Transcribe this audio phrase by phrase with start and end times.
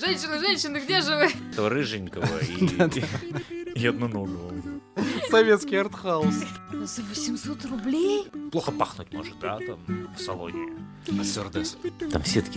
[0.00, 1.28] Женщины, женщины, где же вы?
[1.54, 4.52] То рыженького и, и одноногого.
[5.30, 6.34] Советский артхаус.
[6.72, 8.26] За 800 рублей?
[8.50, 10.78] Плохо пахнуть может, да, там, в салоне.
[11.22, 11.76] Стюардесс.
[12.10, 12.40] Там все.
[12.40, 12.50] Это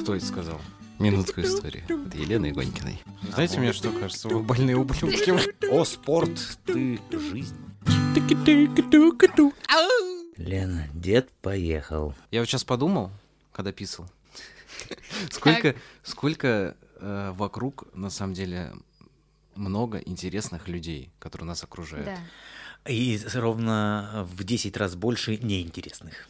[0.00, 0.60] Кто это сказал?
[0.98, 1.84] Минутка истории.
[1.84, 3.00] От Елены Игонькиной.
[3.32, 4.28] Знаете, мне что кажется?
[4.28, 5.32] Вы больные ублюдки.
[5.70, 7.56] О, спорт, ты жизнь.
[10.36, 12.14] Лена, дед поехал.
[12.30, 13.10] Я вот сейчас подумал,
[13.52, 14.08] когда писал,
[15.30, 18.72] сколько, сколько э, вокруг, на самом деле,
[19.54, 22.06] много интересных людей, которые нас окружают.
[22.06, 22.18] Да.
[22.90, 26.28] И ровно в 10 раз больше неинтересных,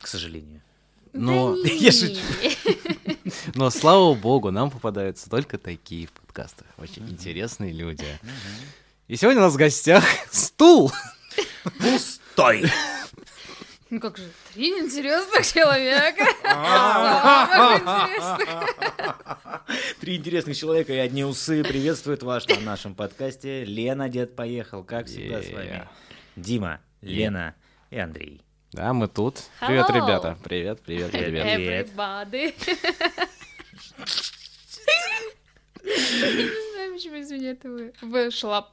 [0.00, 0.62] к сожалению.
[1.12, 1.90] Но, Да я не.
[1.90, 3.30] шучу.
[3.54, 6.66] но, слава богу, нам попадаются только такие в подкастах.
[6.78, 8.06] Очень интересные люди.
[9.08, 10.92] И сегодня у нас в гостях стул.
[11.78, 12.70] Пустой!
[13.88, 16.24] Ну как же, три интересных человека.
[16.42, 19.64] Самых интересных.
[20.00, 23.64] Три интересных человека и одни усы приветствуют вас на нашем подкасте.
[23.64, 25.88] Лена, дед поехал, как всегда с вами.
[26.34, 27.54] Дима, Лена
[27.90, 28.42] и Андрей.
[28.72, 29.38] Да, мы тут.
[29.60, 30.36] Привет, ребята.
[30.42, 31.54] Привет, привет, привет.
[31.54, 31.88] Привет.
[31.96, 32.54] Everybody.
[35.84, 38.68] Я не знаю, почему из меня это вы- вышло.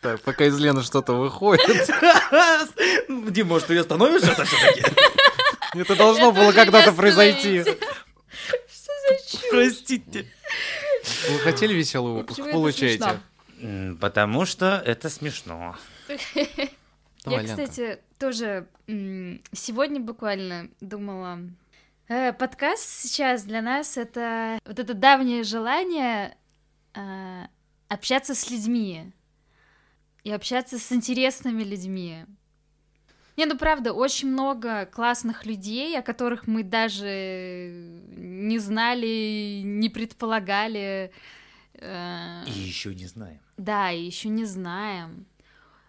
[0.00, 1.90] Так, пока из Лены что-то выходит.
[3.32, 4.82] Дим, может, ты остановишь это все-таки?
[5.74, 7.62] Это должно было когда-то произойти.
[7.62, 9.50] Что за чушь?
[9.50, 10.26] Простите.
[11.28, 12.40] Вы хотели веселый выпуск?
[12.50, 13.20] Получаете.
[14.00, 15.76] Потому что это смешно.
[17.26, 21.40] Я, кстати, тоже сегодня буквально думала.
[22.08, 26.38] э, подкаст сейчас для нас это вот это давнее желание
[26.94, 27.42] э,
[27.88, 29.12] общаться с людьми
[30.24, 32.26] и общаться с интересными людьми.
[33.36, 41.10] Не, ну правда, очень много классных людей, о которых мы даже не знали, не предполагали.
[41.74, 43.40] э, И еще не знаем.
[43.56, 45.26] да, и еще не знаем.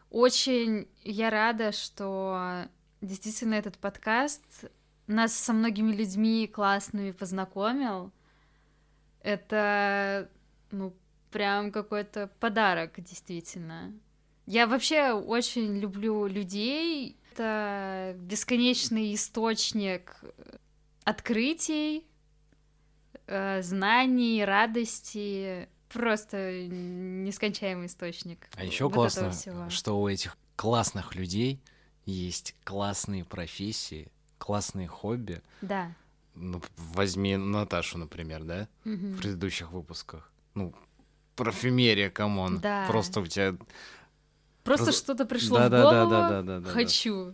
[0.09, 2.67] Очень я рада, что
[3.01, 4.65] действительно этот подкаст
[5.07, 8.11] нас со многими людьми классными познакомил.
[9.21, 10.29] Это,
[10.71, 10.93] ну,
[11.31, 13.93] прям какой-то подарок, действительно.
[14.51, 17.15] Я вообще очень люблю людей.
[17.31, 20.21] Это бесконечный источник
[21.05, 22.05] открытий,
[23.27, 25.69] э, знаний, радости.
[25.87, 28.49] Просто нескончаемый источник.
[28.57, 31.61] А еще вот классно, что у этих классных людей
[32.05, 35.41] есть классные профессии, классные хобби.
[35.61, 35.93] Да.
[36.35, 39.13] Ну, возьми Наташу, например, да, Мгм.
[39.13, 40.29] в предыдущих выпусках.
[40.55, 40.73] Ну,
[41.37, 42.59] парфюмерия, come on.
[42.59, 42.85] Да.
[42.87, 43.55] Просто у тебя...
[44.63, 46.09] Просто Раз- что-то пришло Да, в да, голову.
[46.09, 46.71] да, да, да, да, да.
[46.71, 47.33] Хочу.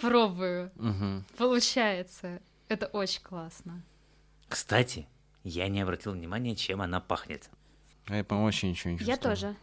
[0.00, 0.70] Пробую.
[0.76, 1.24] Мгм.
[1.38, 2.40] Получается.
[2.68, 3.82] Это очень классно.
[4.48, 5.06] Кстати,
[5.42, 7.48] я не обратил внимания, чем она пахнет.
[8.06, 9.36] А я, по-моему, вообще ничего не Я чувствую.
[9.36, 9.56] тоже.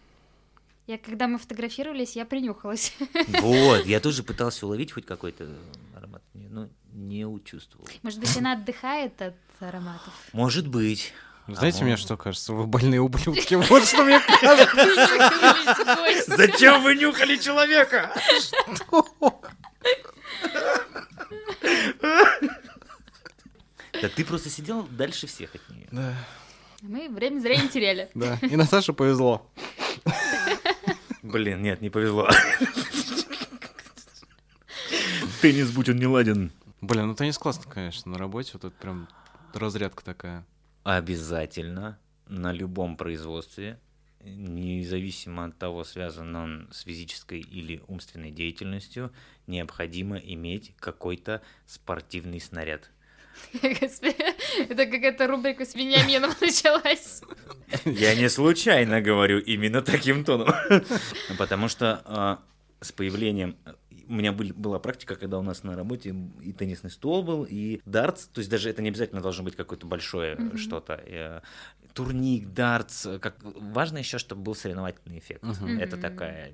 [0.87, 2.93] Я, когда мы фотографировались, я принюхалась.
[3.41, 5.47] Вот, я тоже пытался уловить хоть какой-то
[5.95, 7.87] аромат, но не учувствовал.
[8.01, 10.13] Может быть, она отдыхает от ароматов.
[10.33, 11.13] Может быть.
[11.47, 12.53] Знаете, А мне может- что кажется?
[12.53, 13.55] Вы больные ублюдки.
[13.69, 16.35] Вот что мне кажется.
[16.37, 18.11] Зачем вы нюхали человека?
[24.01, 25.87] Да ты просто сидел дальше всех от нее.
[25.91, 26.13] Да,
[26.81, 28.09] Мы время зря не теряли.
[28.15, 28.37] да.
[28.41, 29.49] И Наташе повезло.
[31.21, 32.29] Блин, нет, не повезло.
[35.41, 36.51] Теннис, будь он не ладен.
[36.81, 38.51] Блин, ну теннис классно, конечно, на работе.
[38.53, 39.07] Вот это прям
[39.53, 40.45] разрядка такая.
[40.83, 43.79] Обязательно на любом производстве,
[44.23, 49.11] независимо от того, связан он с физической или умственной деятельностью,
[49.47, 52.89] необходимо иметь какой-то спортивный снаряд.
[53.53, 57.21] Это какая-то рубрика с Вениамином началась.
[57.85, 60.53] Я не случайно говорю именно таким тоном.
[61.37, 62.39] Потому что а,
[62.81, 63.55] с появлением...
[64.11, 67.79] У меня был- была практика, когда у нас на работе и теннисный стол был, и
[67.85, 70.57] дартс, то есть даже это не обязательно должно быть какое-то большое Мгм.
[70.57, 71.01] что-то.
[71.05, 71.39] э,
[71.93, 75.43] Турник, дартс, как важно еще, чтобы был соревновательный эффект.
[75.43, 75.79] Мгм.
[75.79, 76.51] Это такая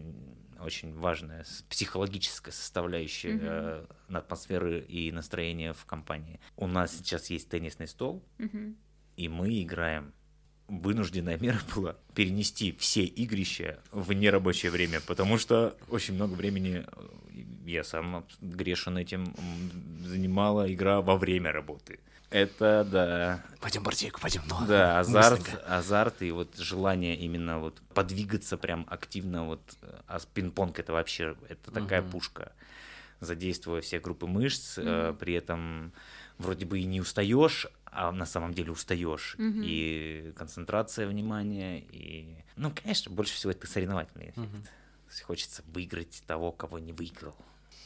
[0.59, 3.45] очень важная психологическая составляющая Мгм.
[3.45, 3.85] э,
[4.17, 6.39] атмосферы и настроения в компании.
[6.57, 8.75] У нас сейчас есть теннисный стол, Мгм.
[9.15, 10.13] и мы играем.
[10.67, 17.41] Вынужденная мера была перенести все игрища в нерабочее время, потому что очень много времени э,
[17.65, 19.33] я сам грешен этим
[20.05, 21.99] занимала игра во время работы.
[22.29, 24.41] Это да, Пойдем партийку, пойдем.
[24.49, 25.77] Ну, да, азарт, быстренько.
[25.77, 31.35] азарт и вот желание именно вот подвигаться прям активно вот, э, а пинг-понг это вообще,
[31.47, 32.11] это такая Мгм.
[32.11, 32.51] пушка.
[33.19, 35.17] задействуя все группы мышц, э, Мгм.
[35.17, 35.91] при этом
[36.37, 37.65] вроде бы и не устаешь,
[37.97, 39.35] а на самом деле устаешь.
[39.39, 39.61] Мгм.
[39.63, 42.35] И концентрация внимания, и...
[42.55, 44.63] Ну, конечно, больше всего это соревновательный эффект.
[44.63, 47.35] То есть хочется выиграть того, кого не выиграл.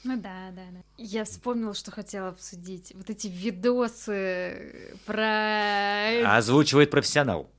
[0.04, 0.80] Ну да, да, да.
[0.98, 2.92] Я вспомнила, что хотела обсудить.
[2.96, 6.38] Вот эти видосы про...
[6.38, 7.50] Озвучивает профессионал.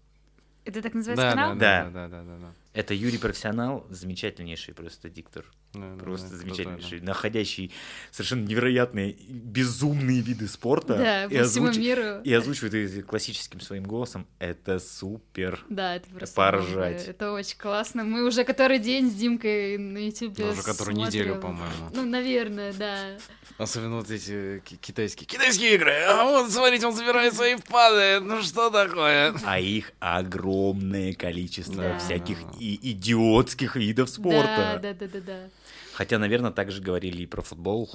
[0.65, 1.57] Это так называется Да, да, канал?
[1.57, 1.85] Да.
[1.85, 2.53] да, да, да, да, да.
[2.75, 5.45] Это Юрий Профессионал, замечательнейший просто диктор.
[5.75, 7.73] Да, да, Просто да, замечательнейший, крутой, находящий
[8.11, 10.97] совершенно невероятные, безумные виды спорта.
[10.97, 12.21] Да, и, по всему озвуч- миру.
[12.25, 14.27] и озвучивает их классическим своим голосом.
[14.39, 15.65] Это супер.
[15.71, 17.09] Да, это просто поржать.
[17.09, 18.05] Это очень классно.
[18.05, 20.51] Мы уже который день с Димкой на YouTube да.
[20.51, 21.41] Уже которую неделю, смотрим.
[21.43, 21.91] по-моему.
[21.95, 22.99] Ну, наверное, да.
[23.59, 25.27] Особенно вот эти ки- китайские.
[25.27, 25.93] Китайские игры!
[26.07, 28.23] А вот, смотрите, он собирается и падает.
[28.25, 29.35] Ну что такое?
[29.45, 31.99] А их огромное количество Да.
[31.99, 32.59] всяких Да.
[32.63, 34.79] И идиотских видов спорта.
[34.83, 35.49] Да, да, да, да, да.
[35.95, 37.91] Хотя, наверное, также говорили и про футбол,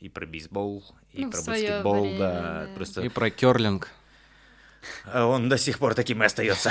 [0.00, 2.66] и про бейсбол, и Ну, в про баскетбол, время, да.
[2.66, 2.74] да.
[2.74, 3.88] Просто И про керлинг.
[5.04, 6.70] а он до сих пор таким и остается.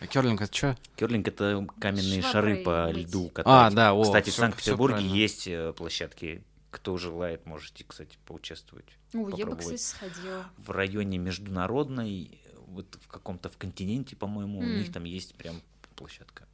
[0.00, 0.76] А керлинг это что?
[0.96, 3.06] Керлинг это каменные Шваброй шары по быть.
[3.08, 3.28] льду.
[3.28, 6.42] которые- А, да, о, Кстати, в всё- Санкт-Петербурге есть э, площадки.
[6.70, 8.86] Кто желает, можете, кстати, поучаствовать.
[9.12, 10.46] О, я бы, кстати, сходила.
[10.56, 14.78] В районе международной, вот в каком-то в континенте, по-моему, у М.
[14.78, 15.60] них там есть прям
[16.00, 16.44] площадка.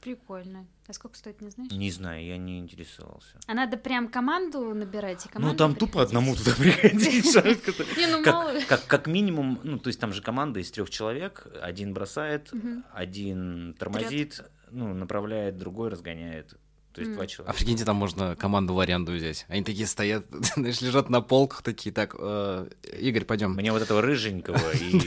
[0.00, 0.66] Прикольно.
[0.86, 1.70] А сколько стоит, не знаешь?
[1.72, 3.38] Не знаю, я не интересовался.
[3.46, 6.08] А надо прям команду набирать и Ну, команду там тупо приходить?
[6.08, 7.96] одному туда приходить.
[7.98, 8.52] Не, ну мало.
[8.86, 11.46] Как, минимум, ну, то есть там же команда из трех человек.
[11.60, 12.52] Один бросает,
[12.92, 16.54] один тормозит, ну, направляет, другой разгоняет.
[16.92, 17.56] То есть два А человека.
[17.58, 19.44] прикиньте, там можно команду в аренду взять.
[19.48, 22.68] Они такие стоят, знаешь, лежат на полках такие, так, э,
[23.00, 23.52] Игорь, пойдем.
[23.54, 24.98] Мне вот этого рыженького и,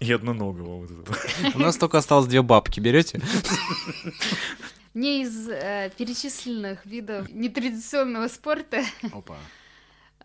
[0.00, 1.16] и одноногого вот этого.
[1.54, 3.20] У нас только осталось две бабки, берете?
[4.94, 9.36] Мне из э, перечисленных видов нетрадиционного спорта Опа.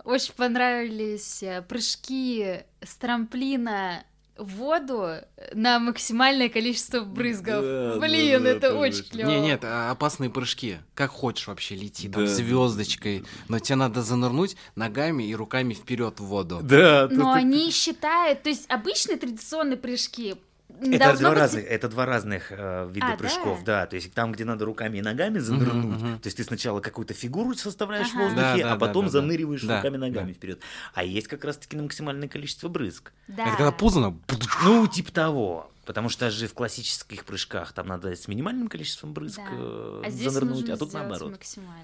[0.04, 4.04] очень понравились э, прыжки с трамплина
[4.38, 5.16] воду
[5.54, 7.62] на максимальное количество брызгов.
[7.64, 9.30] Да, Блин, да, да, это тоже очень клево.
[9.30, 10.78] Не, нет, а опасные прыжки.
[10.96, 12.32] Как хочешь вообще лети, там, Да.
[12.32, 13.24] звездочкой.
[13.48, 16.60] Но тебе надо занырнуть ногами и руками вперед в воду.
[16.64, 20.36] Да, Но они считают, то есть обычные традиционные прыжки
[20.82, 23.82] Это два, быть- разных, это два разных э, вида А, прыжков, да?
[23.82, 23.88] да?
[23.88, 26.20] То есть там, где надо руками и ногами занырнуть, мгм.
[26.20, 28.24] то есть ты сначала какую-то фигуру составляешь в Ага.
[28.24, 30.34] воздухе, Да, да, а потом да, да, заныриваешь Да, руками и ногами да.
[30.34, 30.60] вперед.
[30.94, 33.12] А есть как раз-таки на максимальное количество брызг.
[33.28, 33.44] Да.
[33.48, 34.18] Это когда пузо на...
[34.64, 35.70] Ну, типа того.
[35.86, 39.44] Потому что же в классических прыжках там надо с минимальным количеством брызг Да.
[39.52, 41.32] э, А занырнуть, а тут наоборот.
[41.32, 41.84] максимальное.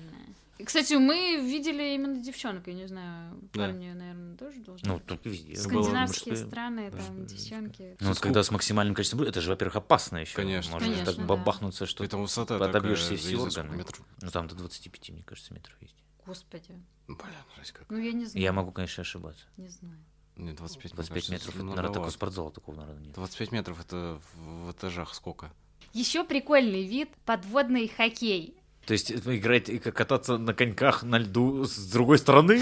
[0.65, 3.59] Кстати, мы видели именно девчонок, я не знаю, Да.
[3.65, 4.87] парни, наверное, тоже должны.
[4.87, 5.55] Ну, тут везде.
[5.55, 6.97] Скандинавские Было страны, Да.
[6.97, 7.95] там, девчонки.
[7.99, 10.35] Ну, вот когда с максимальным количеством это же, во-первых, опасно еще.
[10.35, 10.73] Конечно.
[10.73, 11.23] Можно Конечно, так да.
[11.23, 13.85] бабахнуться, что Это высота отобьешься все органы.
[14.21, 15.95] Ну, там до 25, мне кажется, метров есть.
[16.25, 16.79] Господи.
[17.07, 17.19] Блин,
[17.57, 17.89] жесть как.
[17.89, 18.43] Ну, я не знаю.
[18.43, 19.45] Я могу, конечно, ошибаться.
[19.57, 19.97] Не знаю.
[20.35, 23.15] Не, 25, мне 25 кажется, метров, это, наверное, такого спортзала такого, наверное, нет.
[23.15, 25.51] 25 метров это в, в этажах сколько?
[25.93, 28.58] Еще прикольный вид подводный хоккей.
[28.89, 32.59] То есть э, играть и кататься на коньках на льду с другой стороны?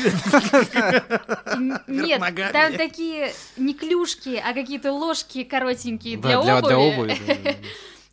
[1.87, 2.21] Нет,
[2.51, 6.41] там такие не клюшки, а какие-то ложки коротенькие для,
[6.77, 7.17] обуви.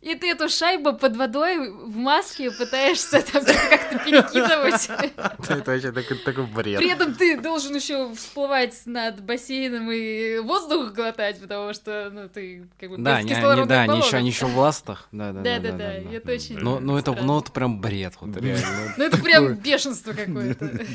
[0.05, 0.11] Да, да, да.
[0.11, 4.89] И ты эту шайбу под водой в маске пытаешься там как-то перекидывать.
[5.49, 6.79] Это вообще такой бред.
[6.79, 12.67] При этом ты должен еще всплывать над бассейном и воздух глотать, потому что, ну, ты
[12.79, 13.21] как бы Да,
[13.65, 15.07] да, они еще, они еще в ластах.
[15.11, 15.59] Да, да, да.
[15.59, 18.93] Да-да-да, и это очень Ну, ну это, ну это прям бред, вот реально.
[18.97, 20.85] Ну, это прям бешенство какое-то.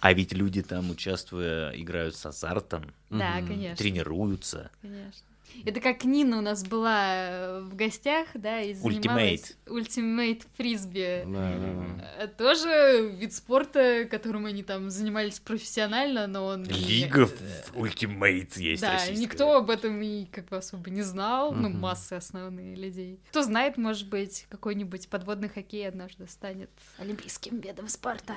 [0.00, 3.76] А ведь люди там, участвуя, играют с азартом, Да, конечно.
[3.76, 4.70] тренируются.
[4.82, 5.22] Конечно.
[5.64, 11.24] Это как Нина у нас была э, в гостях, да, и занималась ультимейт фрисби.
[11.26, 12.24] Да, да, да.
[12.24, 16.64] Э, Тоже вид спорта, которым они там занимались профессионально, но он...
[16.64, 17.28] Лига
[17.74, 19.16] Ultimate есть Да, российская.
[19.22, 21.78] никто об этом и как бы особо не знал, ну, Мгм.
[21.80, 23.20] массы основные людей.
[23.30, 28.34] Кто знает, может быть, какой-нибудь подводный хоккей однажды станет олимпийским видом спорта.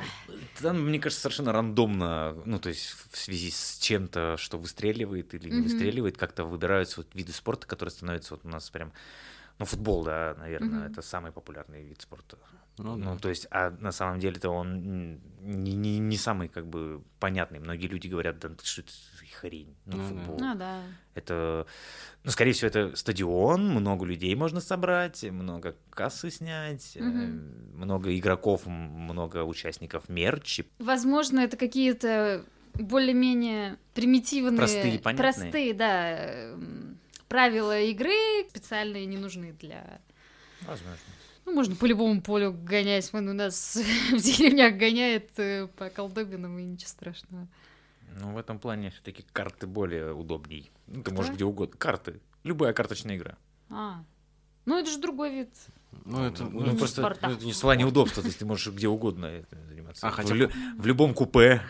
[0.61, 5.49] Там, мне кажется, совершенно рандомно, ну, то есть в связи с чем-то, что выстреливает или
[5.49, 5.63] не Мгм.
[5.63, 8.91] выстреливает, как-то выбираются вот виды спорта, которые становятся вот у нас прям...
[9.57, 10.91] Ну, футбол, да, наверное, Мгм.
[10.91, 12.37] это самый популярный вид спорта.
[12.77, 13.19] Ну, Ну, да.
[13.19, 17.59] то есть, а на самом деле-то он не, не, не самый, как бы, понятный.
[17.59, 18.91] Многие люди говорят, да что это
[19.41, 20.07] хрень, ну, Ну да.
[20.07, 20.39] футбол.
[20.39, 20.83] Ну да.
[21.13, 21.67] Это,
[22.23, 27.77] ну, скорее всего, это стадион, много людей можно собрать, много кассы снять, Мгм.
[27.81, 30.61] много игроков, много участников мерч.
[30.79, 34.57] Возможно, это какие-то более-менее примитивные...
[34.57, 35.33] Простые, понятные.
[35.33, 36.97] Простые, да, эм,
[37.27, 38.13] правила игры
[38.49, 40.01] специальные не нужны для...
[40.61, 40.97] Возможно.
[41.45, 43.11] Ну, можно по любому полю гонять.
[43.11, 43.75] Вон у нас
[44.11, 47.47] в деревнях гоняет э, по колдобинам, и ничего страшного.
[48.19, 50.71] Ну, в этом плане все-таки карты более удобней.
[50.87, 51.15] Ну, ты Кто?
[51.15, 51.75] можешь где угодно.
[51.77, 52.19] Карты.
[52.43, 53.37] Любая карточная игра.
[53.69, 54.03] А,
[54.65, 55.49] ну это же другой вид.
[56.05, 57.27] Ну, это, ну, ну, не просто спорта.
[57.27, 60.07] ну, это не в плане удобства, то есть ты можешь где угодно этим заниматься.
[60.07, 61.61] А, в, хотя лю- в любом купе.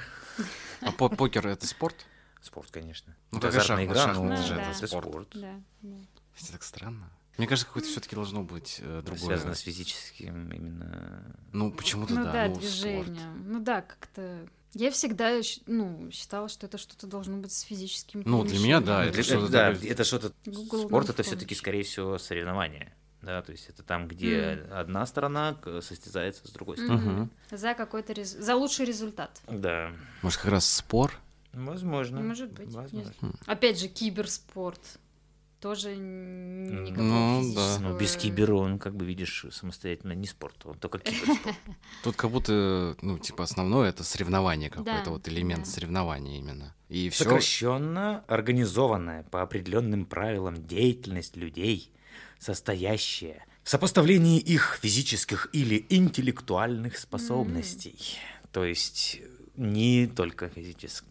[0.81, 2.05] А по- покер это спорт?
[2.41, 3.15] Спорт, конечно.
[3.31, 5.29] Ну, как шахматы, игра, шахматы но же это это спорт.
[5.33, 5.97] Да, да.
[6.39, 7.11] Это так странно.
[7.37, 9.27] Мне кажется, какое-то все-таки должно быть э, другое.
[9.27, 11.35] Связано с физическим именно...
[11.53, 12.59] Ну, почему-то Ну да, да, ну, спорт.
[12.59, 13.27] движение.
[13.45, 14.45] Ну да, как-то.
[14.73, 18.23] Я всегда ну, считала, что это что-то должно быть с физическим.
[18.25, 19.11] Ну, для меня, да, перемещением.
[19.11, 20.33] это Это, что-то да, это что-то...
[20.45, 22.93] Google Спорт это все-таки, скорее всего, соревнование.
[23.21, 27.13] Да, то есть это там, где одна сторона состязается с другой стороной.
[27.13, 27.31] Мгм.
[27.51, 29.41] За какой-то рез- за лучший результат.
[29.47, 31.11] Да, Может, как раз спор?
[31.51, 32.21] возможно.
[32.21, 32.71] Может быть.
[32.73, 33.11] Возможно.
[33.19, 33.33] знаю.
[33.45, 34.79] Опять же, киберспорт.
[35.59, 37.43] Тоже н- никакого Ну, да.
[37.43, 41.57] физического- Ну, без кибера он, как бы видишь, самостоятельно не спорт, он только киберспорт.
[42.05, 45.69] Тут как будто, ну, типа, основное это соревнование какой-то, Да, вот элемент да.
[45.69, 46.73] соревнования именно.
[46.87, 47.25] И все.
[47.25, 51.91] Сокращенно организованная по определенным правилам деятельность людей,
[52.39, 58.17] состоящая в сопоставлении их физических или интеллектуальных способностей.
[58.51, 59.21] То есть
[59.55, 61.05] не только физическое.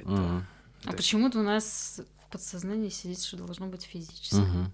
[0.00, 0.46] это-
[0.84, 4.70] А почему-то у нас в подсознании сидит, что должно быть физическое.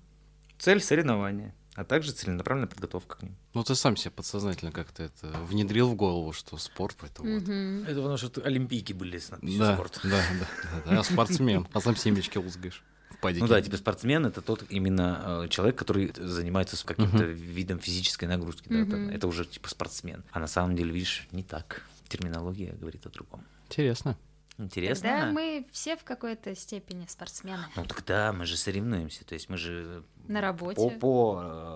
[0.58, 3.36] Цель соревнования, а также целенаправленная подготовка к ним.
[3.54, 7.28] Ну, ты сам себе подсознательно как-то это внедрил в голову, что спорт это вот.
[7.42, 7.84] Мгм.
[7.84, 10.00] Это потому что олимпийки были с надписью Да, спорт.
[10.02, 10.46] да, да,
[10.84, 12.82] да, да, спортсмен, а сам семечки лузгаешь
[13.20, 13.42] падике.
[13.42, 18.24] Ну да, типа спортсмен это тот именно э, человек, который занимается с каким-то видом физической
[18.26, 18.68] нагрузки.
[18.68, 20.24] да, там, это уже типа спортсмен.
[20.32, 21.82] А на самом деле, видишь, не так.
[22.08, 23.44] Терминология говорит о другом.
[23.68, 24.16] Интересно.
[24.58, 25.08] Интересно?
[25.08, 27.64] Тогда мы все в какой-то степени спортсмены.
[27.76, 29.24] Ну тогда мы же соревнуемся.
[29.24, 30.76] То есть мы же На работе.
[30.76, 31.69] по, по э,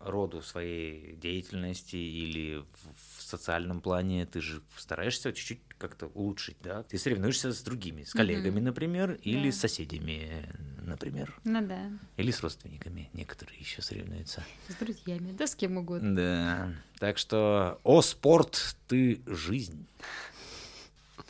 [0.00, 6.82] роду своей деятельности или в, социальном плане ты же стараешься чуть-чуть как-то улучшить, да?
[6.82, 9.56] Ты соревнуешься с другими, с коллегами, например, или Да.
[9.56, 10.48] с соседями,
[10.82, 13.08] например, Ну да, или с родственниками.
[13.12, 14.44] Некоторые еще соревнуются.
[14.68, 16.16] с друзьями, да с кем угодно.
[16.16, 16.74] Да.
[16.98, 19.86] Так что, о, спорт, ты жизнь.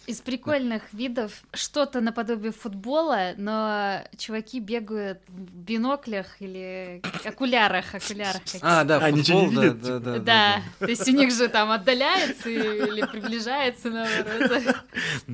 [0.07, 8.80] Из прикольных видов что-то наподобие футбола, но чуваки бегают в биноклях или окулярах, окулярах каких-то.
[8.80, 11.33] А, да, А, ничего футбол, не да, видят, да, да, Да, то есть у них
[11.33, 14.75] же там отдаляется или приближается, наоборот.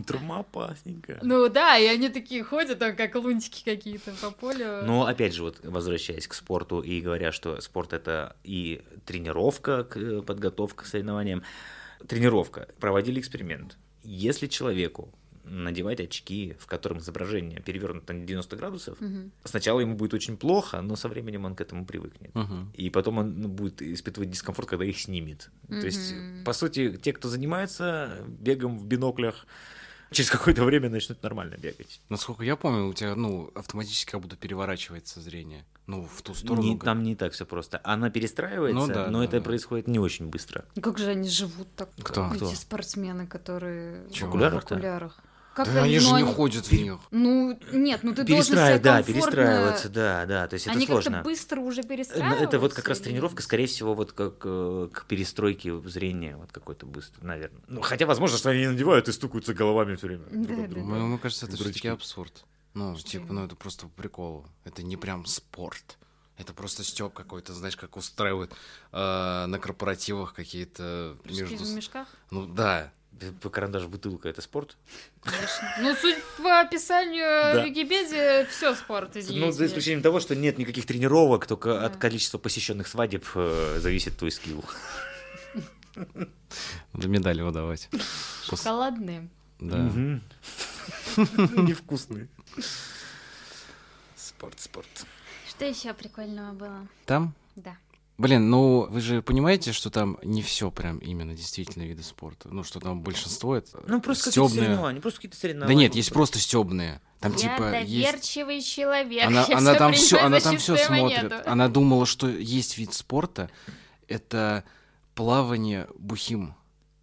[0.06, 1.20] Трума опасненькая.
[1.22, 4.82] Ну да, и они такие ходят, там как лунтики какие-то по полю.
[4.84, 9.96] Но опять же, вот возвращаясь к спорту и говоря, что спорт это и тренировка, к-
[9.96, 11.42] э, подготовка к соревнованиям.
[12.06, 12.68] Тренировка.
[12.78, 13.76] Проводили эксперимент.
[14.06, 15.12] Если человеку
[15.44, 19.30] надевать очки, в котором изображение перевернуто на 90 градусов, Мгм.
[19.44, 22.34] сначала ему будет очень плохо, но со временем он к этому привыкнет.
[22.34, 22.72] Мгм.
[22.74, 25.50] И потом он ну, будет испытывать дискомфорт, когда их снимет.
[25.68, 29.46] То есть, по сути, те, кто занимается бегом в биноклях,
[30.16, 32.00] через какое-то время начнут нормально бегать.
[32.08, 35.64] Насколько я помню, у тебя, ну, автоматически как будто переворачивается зрение.
[35.86, 36.62] Ну, в ту сторону.
[36.62, 37.80] Не- как- там не так все просто.
[37.84, 39.44] Она перестраивается, Ну да, но да, это да.
[39.44, 40.64] происходит не очень быстро.
[40.82, 41.90] Как же они живут так?
[42.02, 42.26] Кто?
[42.28, 42.46] Эти Кто?
[42.54, 44.26] спортсмены, которые Чего?
[44.26, 44.74] В окулярах-то?
[44.74, 45.20] в окулярах.
[45.56, 46.98] Как Да они же ну, не ходят в них.
[47.10, 50.46] Ну, нет, ну ты должен Перестраив- себя да, комфортно- перестраиваться, да, да.
[50.48, 51.10] То есть это Они сложно.
[51.12, 52.44] как-то быстро уже Ну, перестраиваются?
[52.44, 56.84] Это вот как раз тренировка, скорее всего, вот как э, к перестройке зрения, вот какой-то
[56.84, 57.62] быстрый, наверное.
[57.68, 60.24] Ну, хотя, возможно, что они не надевают и стукаются головами все время.
[60.26, 60.86] друг Да, об да, друга.
[60.86, 62.44] Мне, мне кажется, это все-таки абсурд.
[62.74, 64.46] Ну, Что типа, ну это просто по приколу.
[64.64, 65.96] Это не прям спорт.
[66.36, 68.52] Это просто стёб какой-то, знаешь, как устраивают
[68.92, 71.64] э, на корпоративах какие-то Прыжки между...
[71.64, 72.08] в мешках?
[72.30, 72.92] Ну да.
[73.40, 74.76] По карандаш бутылка это спорт?
[75.22, 75.74] Конечно.
[75.80, 77.64] Ну, судя по описанию Да.
[77.64, 79.52] Википедии, все спорт, Ну, извините.
[79.52, 81.86] за исключением того, что нет никаких тренировок, только Да.
[81.86, 84.64] от количества посещенных свадеб э, зависит твой скилл.
[86.92, 87.88] Надо медали выдавать.
[88.44, 89.28] Шоколадные.
[89.60, 89.76] Да.
[89.78, 90.22] Мгм.
[91.16, 92.28] Невкусный.
[94.14, 95.06] Спорт, спорт.
[95.48, 96.86] Что еще прикольного было?
[97.06, 97.34] Там?
[97.56, 97.76] Да.
[98.18, 102.48] Блин, ну вы же понимаете, что там не все прям именно действительно виды спорта.
[102.50, 105.78] Ну, что там большинство это Ну, просто какие-то соревнования, просто какие-то Да соревнования.
[105.78, 107.02] нет, есть просто стебные.
[107.20, 107.90] Там Я типа есть.
[108.12, 109.26] доверчивый человек.
[109.26, 111.22] Она, я она всё там все, она там все смотрит.
[111.24, 111.36] монету.
[111.50, 113.50] Она думала, что есть вид спорта,
[114.08, 114.64] это
[115.14, 116.54] плавание бухим.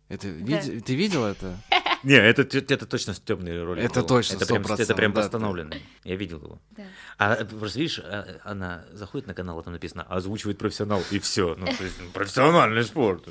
[0.09, 1.57] Это види- ты видел это?
[2.03, 3.83] Не, это, это точно темный ролик.
[3.83, 4.07] Это был.
[4.07, 5.71] точно, это прям, 100%, это прям да, постановлено.
[6.03, 6.61] Я видел его.
[6.71, 6.83] Да.
[7.17, 11.55] А просто видишь, а, она заходит на канал, а там написано озвучивает профессионал, и все.
[11.57, 13.27] Ну, то есть профессиональный спорт.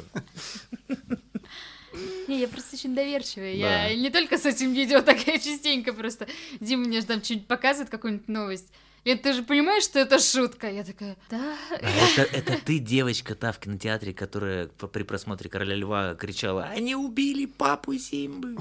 [2.27, 3.53] Не, я просто очень доверчивая.
[3.61, 3.87] Да.
[3.87, 6.27] Я не только с этим видео, так и частенько просто.
[6.61, 8.73] Дима мне же там что-нибудь показывает, какую-нибудь новость.
[9.05, 10.71] Лен, ты же понимаешь, что это шутка?
[10.71, 11.57] Я такая, да.
[11.71, 16.95] А это, это ты, девочка та в кинотеатре, которая при просмотре Короля Льва кричала «Они
[16.95, 18.57] убили папу Симбы!»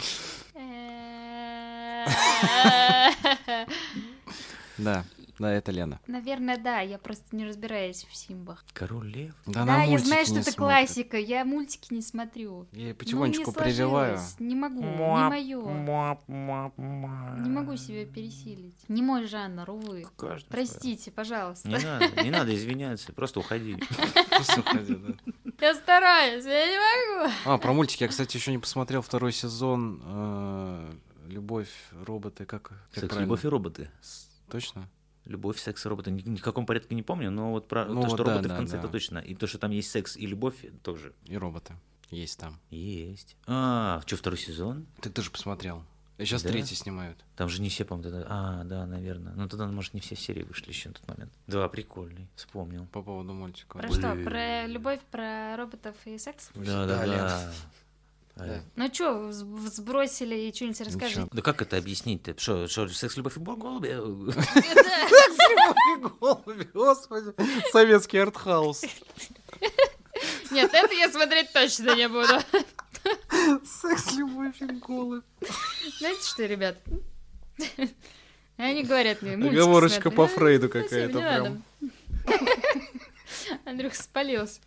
[4.78, 5.06] Да,
[5.42, 6.00] да, это Лена.
[6.08, 8.64] Наверное, да, я просто не разбираюсь в Симбах.
[8.74, 9.36] Король Лев?
[9.46, 10.56] Да, Да, я знаю, что не это смотрит.
[10.56, 12.68] классика, я мультики не смотрю.
[12.72, 14.18] Я Ну, потихонечку не прививаю.
[14.18, 15.60] сложилось, Не могу, не Муап, мое.
[15.62, 17.40] муап, муап, муап.
[17.40, 18.76] Не могу себя пересилить.
[18.88, 20.06] Не мой жанр, увы.
[20.18, 21.68] Каждый Простите, пожалуйста.
[21.70, 21.80] свой.
[21.80, 23.78] Не надо, не надо извиняться, просто уходи.
[24.30, 25.14] Просто уходи, да.
[25.62, 27.34] Я стараюсь, я не могу.
[27.46, 30.92] А, про мультики я, кстати, еще не посмотрел второй сезон э,
[31.28, 31.70] «Любовь,
[32.06, 33.22] роботы», как, как Секс, правильно?
[33.26, 33.90] любовь и роботы.
[34.02, 34.90] С- Точно?
[35.26, 36.12] Любовь, секс и роботы.
[36.12, 38.50] Ни, в каком порядке не помню, но вот про Ну то, вот что да, роботы
[38.50, 38.80] да, в конце, да.
[38.80, 39.18] это точно.
[39.20, 41.76] И то, что там есть секс и любовь, тоже И роботы
[42.10, 42.60] есть там.
[42.70, 43.36] есть.
[43.48, 44.86] А, что, второй сезон?
[45.02, 45.84] Ты тоже посмотрел.
[46.18, 46.50] Сейчас Да?
[46.50, 47.18] третий снимают.
[47.36, 48.28] Там же не все, по-моему, тогда...
[48.30, 49.34] А, да, наверное.
[49.34, 51.34] Ну, тогда, может, не все серии вышли еще на тот момент.
[51.48, 52.86] Да, прикольный, вспомнил.
[52.88, 53.78] По поводу мультика.
[53.80, 54.00] Про Блин.
[54.00, 54.16] что?
[54.24, 56.50] Про любовь, про роботов и секс?
[56.54, 57.52] Да, да, Да, да.
[58.36, 58.64] Да.
[58.76, 61.22] Ну что, сбросили и что-нибудь расскажите?
[61.22, 61.30] Ничего.
[61.32, 62.40] Да как это объяснить-то?
[62.40, 63.90] Что, что секс, любовь и голуби?
[66.74, 67.34] Господи,
[67.72, 68.84] советский артхаус.
[70.52, 72.40] Нет, это я смотреть точно не буду.
[73.66, 75.24] Секс, любовь и голубь.
[76.00, 76.78] Знаете что, ребят?
[78.58, 80.18] Они говорят мне, Оговорочка смотри.
[80.18, 81.64] по Фрейду какая-то прям.
[83.66, 84.60] Андрюх спалился.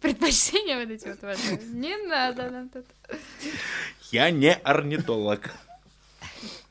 [0.00, 1.56] Предпочтения вот эти вот ваши.
[1.72, 2.86] Не надо нам тут.
[4.12, 5.50] Я не орнитолог.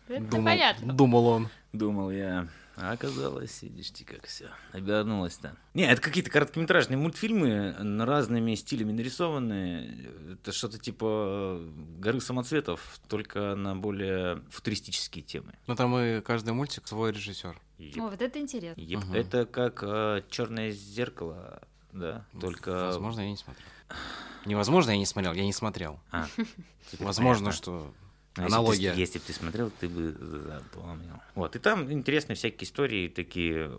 [0.07, 0.93] Это Думал, понятно.
[0.93, 1.49] думал он.
[1.71, 2.47] Думал я.
[2.75, 5.55] А оказалось, видите, как все обернулось-то.
[5.75, 10.09] Не, это какие-то короткометражные мультфильмы, на разными стилями нарисованные.
[10.33, 15.53] Это что-то типа э, «Горы самоцветов», только на более футуристические темы.
[15.67, 17.59] Ну там и каждый мультик свой режиссер.
[17.77, 17.97] Еп.
[17.97, 18.81] О, вот это интересно.
[18.81, 19.03] Еп.
[19.03, 19.13] Мгм.
[19.13, 21.61] Это как черное зеркало,
[21.93, 22.71] да, только...
[22.87, 23.65] Возможно, я не смотрел.
[24.45, 25.99] Невозможно, я не смотрел, я не смотрел.
[26.11, 26.27] А,
[26.91, 27.51] теперь Возможно, понятно.
[27.57, 27.93] что
[28.35, 28.93] если бы аналогия.
[28.93, 31.13] ты- Если бы ты смотрел, ты бы запомнил.
[31.35, 33.71] Вот, и там интересные всякие истории, такие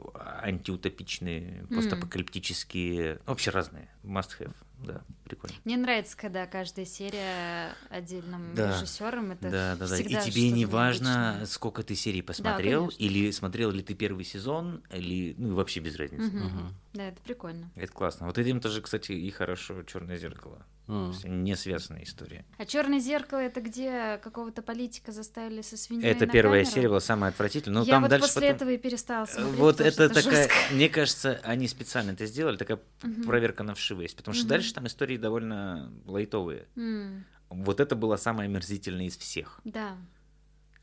[0.42, 1.76] антиутопичные, М.
[1.76, 3.88] постапокалиптические, вообще разные.
[4.04, 5.56] Must have, да, прикольно.
[5.64, 8.72] Мне нравится, когда каждая серия отдельным Да.
[8.72, 9.32] режиссером.
[9.32, 9.98] Это Да, да, да.
[9.98, 11.46] И тебе не важно, необычное.
[11.46, 13.02] сколько ты серий посмотрел, конечно.
[13.02, 16.24] или смотрел ли ты первый сезон, или ну вообще без разницы.
[16.24, 16.44] Мгм.
[16.46, 16.74] Мгм.
[16.92, 17.70] Да, это прикольно.
[17.74, 18.26] Это классно.
[18.26, 20.66] Вот этим тоже, кстати, и хорошо Черное зеркало.
[20.86, 22.44] Есть Не связанная история.
[22.58, 26.74] А черное зеркало это где какого-то политика заставили со свиньей Это на первая камеру?
[26.74, 27.78] серия была самая отвратительная.
[27.80, 29.54] Но Я там вот дальше после потом- этого и перестала смотреть.
[29.56, 30.54] Вот это такая, жестко.
[30.74, 33.24] мне кажется, они специально это сделали, такая Мгм.
[33.24, 34.48] проверка на вшивость, потому что Мгм.
[34.50, 36.66] дальше там истории довольно лайтовые.
[36.76, 39.60] М, Вот это была самая омерзительная из всех.
[39.64, 39.96] Да.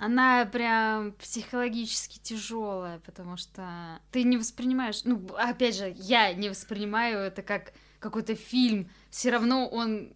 [0.02, 7.20] Она прям психологически тяжелая, потому что ты не воспринимаешь, ну, опять же, я не воспринимаю
[7.20, 8.90] это как какой-то фильм.
[9.12, 10.14] Все равно он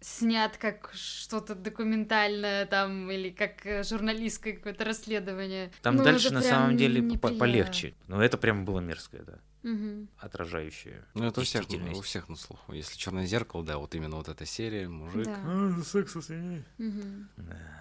[0.00, 5.72] снят как что-то документальное там или как э, журналистское какое-то расследование.
[5.82, 7.36] Там Ну, дальше на самом деле неприятно.
[7.36, 7.94] полегче.
[8.06, 9.40] Но это прям было мерзкое, да.
[9.64, 10.08] Мгм.
[10.18, 11.02] Отражающее.
[11.14, 11.64] Ну, это у всех,
[11.96, 12.72] у всех на слуху.
[12.74, 15.24] Если черное зеркало, да, вот именно вот эта серия, мужик.
[15.24, 15.36] Да.
[15.42, 16.62] А, секс со свиньей.
[16.78, 17.28] Мгм.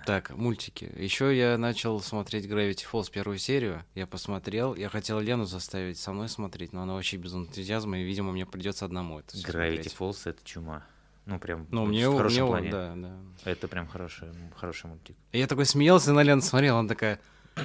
[0.08, 0.90] Так, мультики.
[0.98, 3.84] Еще я начал смотреть Gravity Falls первую серию.
[3.96, 4.76] Я посмотрел.
[4.76, 8.46] Я хотел Лену заставить со мной смотреть, но она вообще без энтузиазма, и, видимо, мне
[8.46, 9.44] придется одному это Gravity
[9.84, 9.96] смотреть.
[10.00, 10.86] Falls это чума.
[11.26, 12.72] Ну, прям Ну, в мне, хорошем мне плане.
[12.72, 13.16] да, да.
[13.44, 15.16] Это прям хороший, хороший мультик.
[15.34, 17.20] Я такой смеялся, и на Лену смотрел, она такая...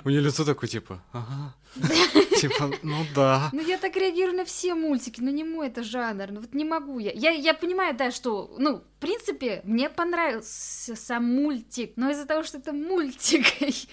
[0.05, 1.55] У нее лицо такое, типа, ага.
[2.40, 3.51] Типа, ну да.
[3.53, 6.31] Ну, я так реагирую на все мультики, но не мой это жанр.
[6.31, 7.12] Ну, вот не могу я.
[7.12, 7.31] я.
[7.31, 12.59] Я понимаю, да, что, ну, в принципе, мне понравился сам мультик, но из-за того, что
[12.59, 13.46] это мультик,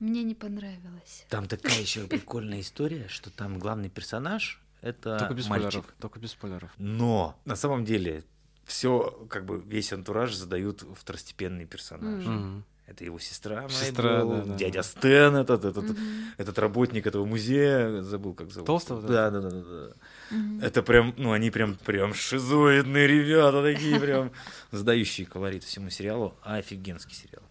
[0.00, 1.24] мне не понравилось.
[1.28, 5.70] Там такая еще прикольная история, что там главный персонаж это Только без мальчик.
[5.70, 5.94] спойлеров.
[5.98, 6.70] Только без спойлеров.
[6.76, 8.22] Но на самом деле
[8.64, 12.24] все, как бы весь антураж задают второстепенный персонаж.
[12.24, 12.64] Мгм.
[12.86, 14.82] Это его сестра, Сестра, Мэйбл, да, да, дядя да.
[14.82, 15.98] Стэн, этот, этот, Мгм.
[16.36, 18.66] этот работник этого музея, забыл, как зовут.
[18.66, 19.92] Толстого, Да, да, да, да, да.
[20.30, 20.60] Мгм.
[20.60, 24.32] Это прям, ну, они прям, прям шизоидные ребята такие, прям
[24.70, 26.34] задающие колорит всему сериалу.
[26.42, 27.42] Офигенский сериал.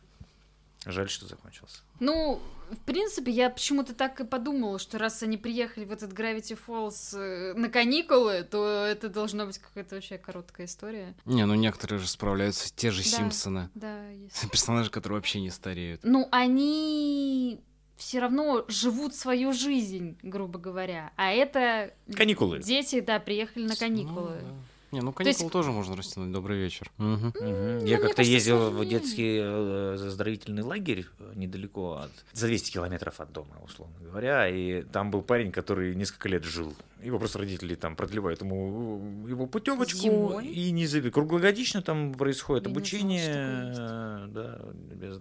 [0.85, 1.79] Жаль, что закончился.
[1.99, 2.41] Ну,
[2.73, 7.17] в принципе, я почему-то так и подумала, что раз они приехали в этот Gravity Falls
[7.17, 11.15] э, на каникулы, то это должна быть какая-то вообще короткая история.
[11.25, 13.09] Не, ну некоторые же справляются, те же Да.
[13.09, 13.69] Симпсоны.
[13.75, 14.49] Да, есть.
[14.51, 16.01] Персонажи, которые вообще не стареют.
[16.03, 17.59] Ну, они
[17.95, 21.11] все равно живут свою жизнь, грубо говоря.
[21.15, 22.59] А это Каникулы.
[22.59, 24.39] дети, да, приехали на каникулы.
[24.41, 26.31] Ну, Не, ну То есть- каникул тоже можно растянуть.
[26.31, 26.91] Добрый вечер.
[26.99, 27.33] Мгм.
[27.41, 32.11] Ну, Я как-то ездил в детский э, оздоровительный лагерь э, недалеко от...
[32.33, 34.47] За 200 километров от дома, условно говоря.
[34.47, 36.75] И там был парень, который несколько лет жил.
[37.03, 39.99] Его просто родители там продлевают ему его путевочку.
[39.99, 40.47] Зимой?
[40.47, 43.73] И не зави- Круглогодично там происходит Я знала, обучение.
[43.77, 44.59] э, Да,
[44.95, 45.19] без-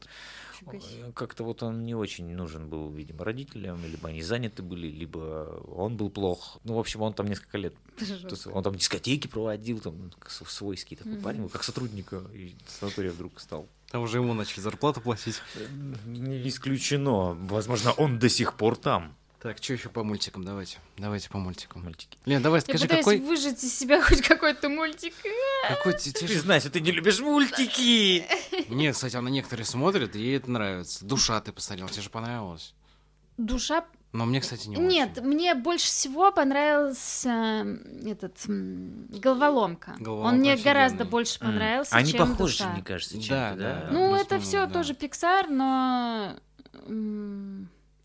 [1.14, 5.96] Как-то вот он не очень нужен был, видимо, родителям, либо они заняты были, либо он
[5.96, 6.60] был плох.
[6.62, 7.74] Ну, в общем, он там несколько лет.
[8.52, 10.12] Он там дискотеки проводил, там
[10.46, 11.22] свойский такой Мгм.
[11.22, 13.66] парень, как сотрудника и санатория вдруг стал.
[13.90, 15.42] Там уже ему начали зарплату платить.
[16.06, 17.34] Не исключено.
[17.50, 19.16] Возможно, он до сих пор там.
[19.42, 20.44] Так, что еще по мультикам?
[20.44, 20.78] Давайте.
[20.96, 21.82] Давайте по мультикам.
[21.82, 22.16] Мультики.
[22.26, 25.12] Лен, давай Я скажи, пытаюсь какой, выжать из себя хоть какой-то мультик.
[25.68, 28.24] какой Ты же- знаешь, ты не любишь мультики.
[28.68, 31.04] Нет, кстати, она некоторые смотрят, и ей это нравится.
[31.04, 32.72] Душа ты посмотрел, тебе же понравилось.
[33.36, 33.84] Душа...
[34.12, 35.26] Но мне, кстати, не Нет, очень.
[35.26, 37.66] мне больше всего понравился
[38.04, 39.96] этот м, головоломка.
[39.98, 41.10] Головоломка Он мне гораздо офигенный.
[41.10, 41.46] больше М.
[41.50, 42.72] понравился, Они чем похожи, душа.
[42.74, 43.80] мне кажется, Да, чем-то, да, да.
[43.86, 43.88] да.
[43.90, 44.72] Ну, это все да.
[44.72, 46.36] тоже Pixar, но
[46.86, 47.31] м,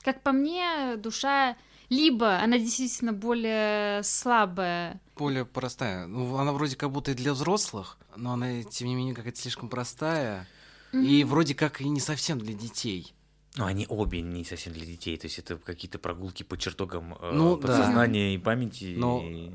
[0.08, 1.58] как по мне, душа
[1.90, 5.02] либо она действительно более слабая.
[5.18, 6.08] Более простая.
[6.08, 9.68] Ну, она вроде как будто и для взрослых, но она, тем не менее, какая-то слишком
[9.68, 10.48] простая.
[10.94, 11.30] И Мгм.
[11.30, 13.14] вроде как и не совсем для детей.
[13.58, 15.18] Но они обе не совсем для детей.
[15.18, 17.68] То есть это какие-то прогулки по чертогам э, Ну, да.
[17.68, 18.94] подсознания и памяти.
[18.98, 19.52] Но- и-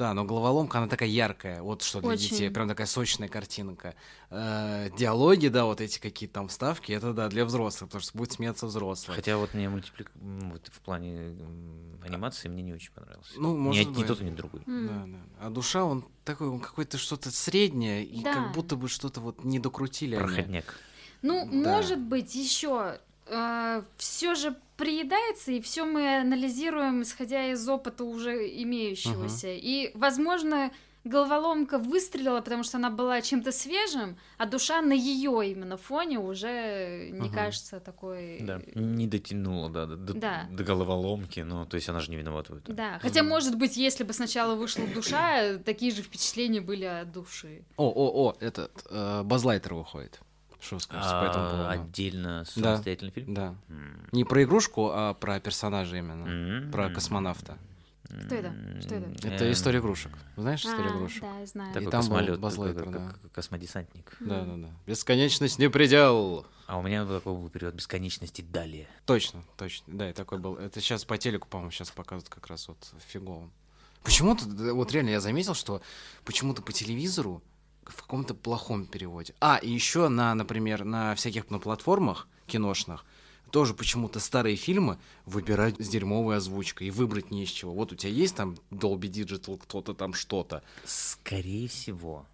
[0.00, 2.30] Да, но головоломка, она такая яркая, вот что для Очень.
[2.30, 3.94] детей, прям такая сочная картинка.
[4.30, 8.32] Э, диалоги, да, вот эти какие-то там вставки, это да, для взрослых, потому что будет
[8.32, 9.14] смеяться взрослый.
[9.14, 10.10] Хотя вот мне мультиплик...
[10.14, 11.36] вот в плане
[12.02, 13.32] анимации мне не очень понравился.
[13.36, 14.06] Ну, ни, может ни быть.
[14.06, 14.62] тот, ни другой.
[14.66, 14.86] М.
[14.86, 15.46] Да, да.
[15.46, 18.32] А душа, он такой, он какой-то что-то среднее, и Да.
[18.32, 20.24] как будто бы что-то вот не докрутили они.
[20.24, 20.76] Проходняк.
[21.20, 21.52] Ну, Да.
[21.52, 22.98] может быть, еще
[23.98, 29.48] все же приедается, и все мы анализируем, исходя из опыта уже имеющегося.
[29.52, 30.70] И, возможно,
[31.04, 37.08] головоломка выстрелила, потому что она была чем-то свежим, а душа на ее именно фоне уже
[37.12, 37.32] не Мгм.
[37.34, 38.38] кажется такой.
[38.40, 40.46] Да, не дотянула, да, до, до- Да.
[40.50, 42.74] до головоломки, но то есть она же не виновата в этом.
[42.74, 47.64] Да, хотя, может быть, если бы сначала вышла душа, такие же впечатления были от души.
[47.76, 50.20] О, о, о, этот, э, Базлайтер выходит.
[50.60, 51.68] Что вы скажете по этому поводу?
[51.68, 53.34] отдельно самостоятельный фильм?
[53.34, 53.54] Да.
[54.12, 56.70] Не про игрушку, а про персонажа именно.
[56.70, 57.58] Про космонавта.
[58.26, 58.52] Кто это?
[58.80, 59.28] Что это?
[59.28, 60.10] Это история игрушек.
[60.36, 61.22] Знаешь историю А, игрушек?
[61.22, 61.72] Да, я знаю.
[61.72, 63.12] Такой там был космолет, как- да.
[63.32, 64.16] космодесантник.
[64.18, 64.68] Да, да, да.
[64.86, 66.44] Бесконечность не предел.
[66.66, 68.88] А у меня такой был период бесконечности далее.
[69.06, 69.96] Точно, точно.
[69.96, 70.56] Да, и такой был.
[70.56, 73.52] Это сейчас по телеку, по-моему, сейчас показывают как раз вот фиговым.
[74.02, 74.44] Почему-то,
[74.74, 75.80] вот реально я заметил, что
[76.24, 77.42] почему-то по телевизору
[77.84, 79.34] в каком-то плохом переводе.
[79.40, 83.04] А, и еще на, например, на всяких на платформах киношных
[83.50, 87.72] тоже почему-то старые фильмы выбирать с дерьмовой озвучкой и выбрать не из чего.
[87.72, 90.62] Вот у тебя есть там Dolby Digital, кто-то там что-то.
[90.84, 92.26] Скорее всего,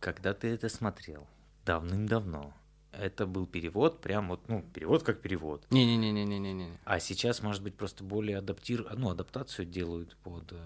[0.00, 1.26] когда ты это смотрел
[1.64, 2.52] давным-давно,
[2.92, 5.64] это был перевод, прям вот, ну, перевод как перевод.
[5.70, 6.78] Не-не-не-не-не-не.
[6.84, 8.86] А сейчас, может быть, просто более адаптир...
[8.96, 10.58] ну, адаптацию делают под э,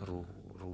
[0.00, 0.26] ру...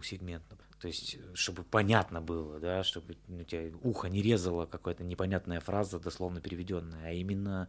[0.03, 0.45] сегмент.
[0.81, 5.61] То есть, э, чтобы понятно было, да, чтобы у тебя ухо не резало какая-то непонятная
[5.61, 7.69] фраза, дословно переведенная, а именно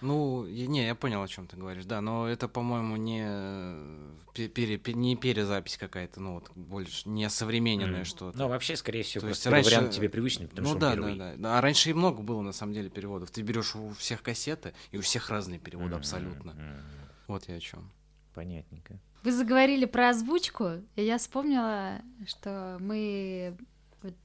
[0.00, 4.48] Ну, не, я понял, о чем ты говоришь, да, но это, по-моему, не, э, пе-
[4.48, 8.04] пере- пе- не перезапись какая-то, ну вот больше не современное М.
[8.04, 8.36] что-то.
[8.36, 9.70] Ну, вообще, скорее всего, То просто раньше...
[9.70, 11.16] вариант тебе привычный, потому ну что он да, да, первый.
[11.18, 11.58] да, да.
[11.58, 13.30] А раньше и много было на самом деле переводов.
[13.30, 16.50] Ты берешь у всех кассеты, и у всех разные переводы М, абсолютно.
[16.50, 16.82] м,
[17.28, 17.88] Вот я о чем.
[18.34, 18.98] Понятненько.
[19.22, 23.56] Вы заговорили про озвучку, и я вспомнила, что мы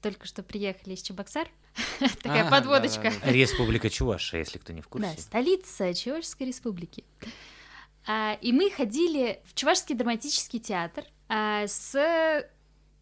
[0.02, 1.48] только что приехали из Чебоксар.
[2.24, 3.14] Такая А, подводочка.
[3.24, 5.14] Республика Чувашия, если кто не в курсе.
[5.16, 7.04] Да, столица Чувашской республики.
[8.08, 12.48] А, и мы ходили в Чувашский драматический театр а, с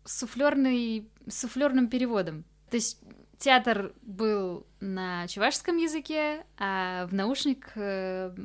[0.03, 2.43] суфлерной, суфлерным переводом.
[2.69, 2.99] То есть
[3.37, 8.35] театр был на чувашском языке, а в наушник э,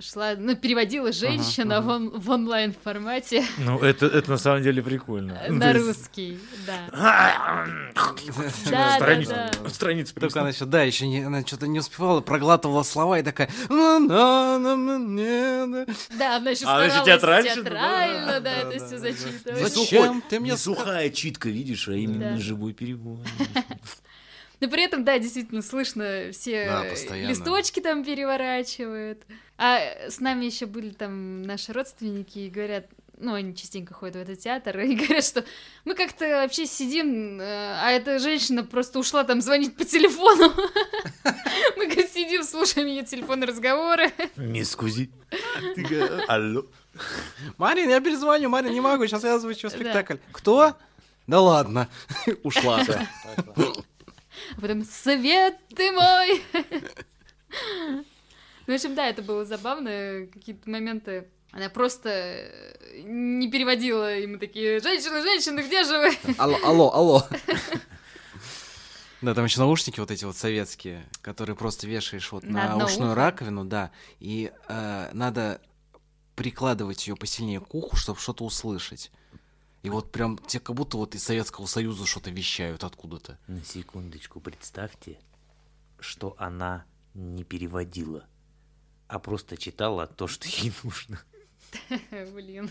[0.00, 1.86] шла, ну, переводила женщина ага.
[1.86, 5.40] В, он- в онлайн формате Ну, это, это на самом деле прикольно.
[5.48, 7.64] Ну, на русский, да.
[8.70, 9.68] Да, страница, да, да.
[9.70, 13.48] страница Только она еще, да, еще не, она что-то не успевала, проглатывала слова и такая.
[13.68, 15.86] «На-на-на-на-на-на».
[16.18, 19.74] Да, она еще А она старалась театральщина, театрально, да, это все зачитывать.
[19.74, 23.20] Зачем ты мне сухая читка, видишь, а именно живой перевод.
[24.64, 27.28] Но при этом, да, действительно слышно, все Да, постоянно.
[27.28, 29.22] листочки там переворачивают.
[29.58, 32.86] А с нами еще были там наши родственники и говорят,
[33.18, 35.44] ну, они частенько ходят в этот театр, и говорят, что
[35.84, 40.50] мы как-то вообще сидим, э, а эта женщина просто ушла там звонить по телефону.
[41.76, 44.12] Мы как сидим, слушаем ее телефонные разговоры.
[44.36, 45.10] Мисс Кузи.
[45.74, 46.64] Ты говоришь, Алло.
[47.58, 50.16] Марин, я перезвоню, Марин, не могу, сейчас я озвучу спектакль.
[50.32, 50.74] Кто?
[51.26, 51.88] Да ладно,
[52.42, 52.82] ушла.
[54.56, 56.42] А потом «Совет ты мой!»
[58.66, 60.26] Ну, в общем, да, это было забавно.
[60.32, 66.34] Какие-то моменты она просто э, не переводила, и мы такие, женщины, женщины, где же вы?
[66.36, 67.22] Алло, алло, алло.
[69.22, 73.12] Да, там еще наушники вот эти вот советские, которые просто вешаешь вот На на, ушную
[73.12, 73.20] ухо?
[73.20, 75.60] раковину, да, и э, надо
[76.34, 79.12] прикладывать ее посильнее к уху, чтобы что-то услышать.
[79.84, 83.38] И вот прям тебе как будто вот из Советского Союза что-то вещают откуда-то.
[83.46, 85.18] На секундочку представьте,
[86.00, 88.24] что она не переводила,
[89.08, 91.20] а просто читала то, что ей нужно.
[92.34, 92.70] Блин.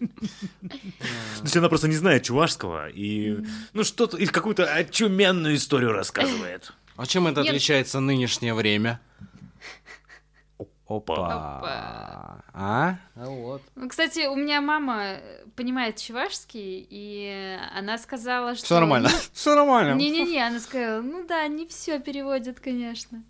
[0.00, 3.38] То есть она просто не знает чувашского и,
[3.72, 6.72] ну, что-то, или какую-то очуменную историю рассказывает.
[6.96, 9.00] А чем это отличается нынешнее время?
[10.96, 11.14] Опа.
[11.58, 12.44] Опа.
[12.54, 12.96] А?
[13.16, 13.62] А вот.
[13.76, 18.64] Ну, кстати, у меня мама э, понимает чувашский, и она сказала, что...
[18.64, 19.08] Все нормально.
[19.32, 19.94] Все нормально.
[19.98, 23.22] Не-не-не, она сказала, ну да, не все переводят, конечно.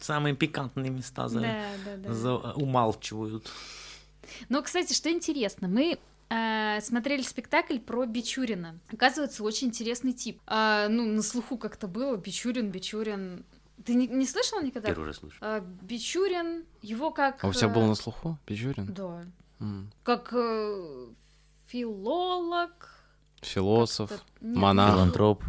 [0.00, 2.12] Самые пикантные места за- Да, да, да.
[2.12, 3.50] за- умалчивают.
[4.48, 5.98] Но, кстати, что интересно, мы
[6.30, 8.78] э, смотрели спектакль про Бичурина.
[8.92, 10.40] Оказывается, очень интересный тип.
[10.46, 13.44] А, ну, на слуху как-то было Бичурин, Бичурин.
[13.84, 14.88] Ты не, не слышал никогда?
[14.88, 15.36] Первый раз слышу.
[15.40, 17.42] А, Бичурин, его как...
[17.42, 18.92] А у тебя э, был на слуху, Печурин?
[18.92, 19.24] Да.
[19.60, 19.90] М.
[20.02, 21.06] Как э,
[21.66, 22.94] филолог...
[23.42, 24.92] Философ, монах.
[24.92, 25.44] Филантроп.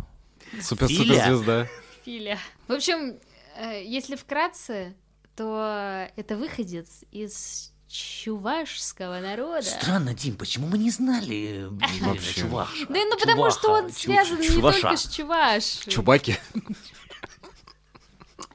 [0.61, 2.39] супер Филя.
[2.67, 3.19] В общем,
[3.57, 4.95] э, если вкратце,
[5.35, 9.63] то это выходец из чувашского народа.
[9.63, 11.67] Странно, Дим, почему мы не знали
[11.99, 12.41] Вообще.
[12.41, 12.85] чуваш?
[12.87, 15.63] Да ну потому что он связан не только с чуваш.
[15.87, 16.37] Чубаки.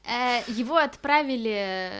[0.07, 1.91] Э, Его отправили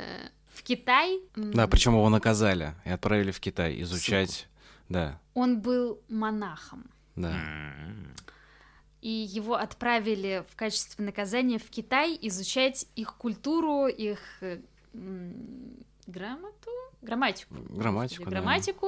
[0.54, 1.20] в Китай.
[1.36, 4.48] Да, причем его наказали и отправили в Китай изучать.
[4.90, 6.86] Да, Он был монахом.
[7.16, 7.34] да.
[9.02, 14.60] И его отправили в качестве наказания в Китай изучать их культуру, их э,
[16.08, 16.72] грамоту,
[17.04, 17.54] грамматику.
[17.70, 18.42] Грамматику, Господи, да.
[18.42, 18.88] грамматику.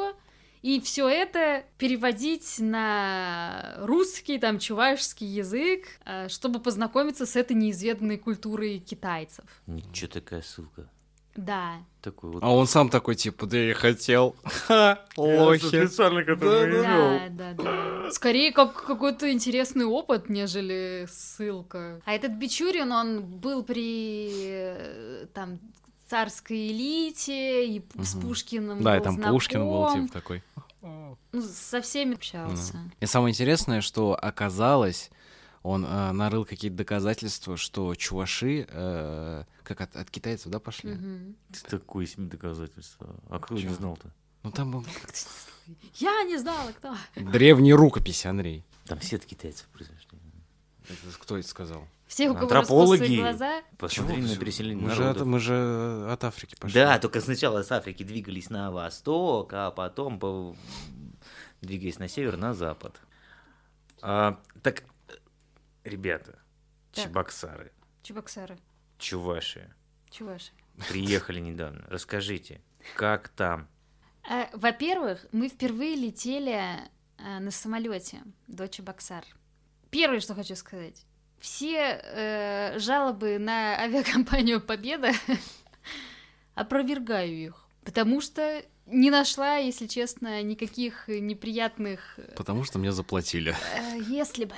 [0.61, 8.17] И все это переводить на русский, там, чувашский язык, э, чтобы познакомиться с этой неизведанной
[8.17, 9.45] культурой китайцев.
[9.67, 10.89] Ничего такая ссылка.
[11.35, 11.77] Да.
[12.01, 12.43] Такой вот.
[12.43, 14.35] А он сам такой, типа, да я хотел.
[14.43, 15.67] Ха, лохи.
[15.67, 18.11] специально к этому и Да, да, да.
[18.11, 22.01] Скорее, как какой-то интересный опыт, нежели ссылка.
[22.05, 25.59] А этот Бичурин, он был при э, там
[26.09, 28.15] царской элите, и п- с.
[28.15, 30.01] Пушкиным Да, и был там Пушкин был, знаком.
[30.07, 30.43] типа, такой.
[30.81, 32.79] Ну, со всеми общался.
[32.99, 35.11] И самое интересное, что оказалось,
[35.61, 40.93] он э, нарыл какие-то доказательства, что чуваши, э, как от, от китайцев, да, пошли?
[40.93, 41.35] Мгм.
[41.69, 43.15] Такое себе доказательство.
[43.29, 43.73] А кто не Чё?
[43.73, 44.09] знал-то?
[44.43, 44.85] Ну там был
[45.95, 46.95] Я не знала, кто.
[47.15, 48.63] древние рукописи, Андрей.
[48.85, 50.17] Там все от китайцев произошли.
[50.87, 51.85] Это кто это сказал?
[52.09, 53.17] Все, у кого Антропологи.
[53.17, 53.61] глаза.
[53.77, 56.73] Посмотри на переселение мы же, от, мы же от Африки пошли.
[56.81, 60.55] Да, только сначала с Африки двигались на восток, а потом по-
[61.61, 62.99] двигаясь на север, на запад.
[64.01, 65.13] А, так, э,
[65.83, 66.39] ребята,
[66.93, 67.05] Так.
[67.05, 68.57] Чебоксары, Чебоксары.
[68.97, 69.71] Чуваши,
[70.09, 70.51] Чуваши.
[70.89, 71.85] приехали недавно.
[71.89, 72.59] Расскажите,
[72.95, 73.67] как там?
[74.27, 76.59] Э, Во-первых, мы впервые летели
[77.19, 79.23] э, на самолете до Чебоксар.
[79.91, 81.05] Первое, что хочу сказать.
[81.39, 85.11] Все э, жалобы на авиакомпанию Победа
[86.55, 87.65] опровергаю их.
[87.85, 91.99] Потому что не нашла, если честно, никаких неприятных...
[92.17, 93.55] э, Потому что мне заплатили.
[93.75, 94.55] э, если бы...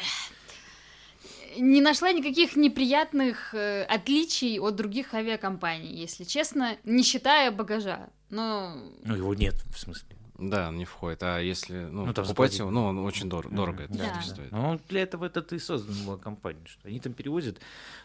[1.58, 8.10] Не нашла никаких неприятных э, отличий от других авиакомпаний, если честно, не считая багажа.
[8.30, 10.15] Но Ну, его нет, в смысле.
[10.41, 11.21] Да, он не входит.
[11.23, 14.21] А если ну, Ну, там покупать его, ну, он очень дор- дорого это Да.
[14.21, 14.51] стоит.
[14.51, 17.60] Ну, для этого это и создана была компания, что они там перевозят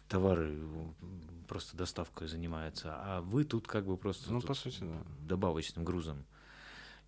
[0.09, 0.59] товары,
[1.49, 4.96] просто доставкой занимаются, а вы тут как бы просто Ну, тут по сути, да.
[5.20, 6.25] добавочным грузом.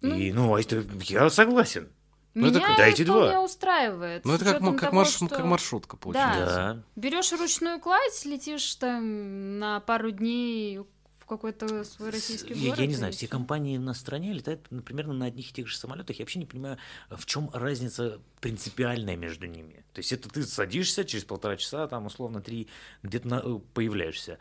[0.00, 0.14] Ну.
[0.14, 1.88] И, ну, а это, я согласен.
[2.34, 3.42] Ну, это дайте вполне два.
[3.42, 4.24] устраивает.
[4.24, 6.54] Ну, это как, как, того, марш- что как маршрутка получается.
[6.54, 6.82] Да.
[6.94, 10.80] Берешь ручную кладь, летишь там на пару дней
[11.28, 12.78] какой-то свой российский Я, город.
[12.80, 15.76] я не знаю, все компании на стране летают ну, примерно на одних и тех же
[15.76, 16.18] самолетах.
[16.18, 16.78] Я вообще не понимаю,
[17.10, 19.84] в чем разница принципиальная между ними.
[19.92, 22.68] То есть это ты садишься, через полтора часа, там условно три,
[23.02, 24.38] где-то на- э, появляешься.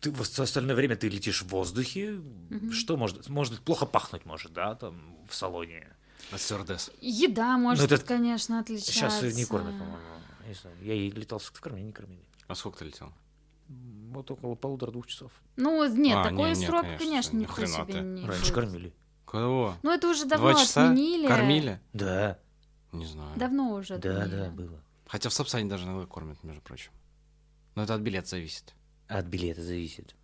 [0.00, 2.20] Ты в с- остальное время ты летишь в воздухе.
[2.72, 3.28] Что может?
[3.28, 5.88] Может быть, плохо пахнуть может, да, там в салоне.
[6.30, 6.90] А стюардесс?
[7.00, 8.92] Еда может, это- конечно, отличаться.
[8.92, 9.98] Сейчас не кормят, по-моему.
[10.42, 10.76] Я не знаю.
[10.82, 12.22] Я и летал в кормили, не кормили.
[12.46, 13.12] А сколько ты летел?
[14.14, 15.32] Вот около полутора-двух часов.
[15.56, 18.00] Ну, нет, А, такой не, не, срок, конечно, конечно, ни никто хрена себе ты.
[18.00, 18.26] не...
[18.26, 18.54] Раньше будет.
[18.54, 18.94] кормили.
[19.26, 19.74] Кого?
[19.82, 21.26] Ну, это уже давно Два часа отменили.
[21.26, 21.80] кормили?
[21.92, 22.38] Да.
[22.92, 23.36] Не знаю.
[23.36, 23.98] Давно уже.
[23.98, 24.40] Да, отменили.
[24.44, 24.80] да, было.
[25.06, 26.92] Хотя в Сапсане даже иногда кормят, между прочим.
[27.74, 28.74] Но это от билета зависит.
[29.08, 30.14] От билета зависит.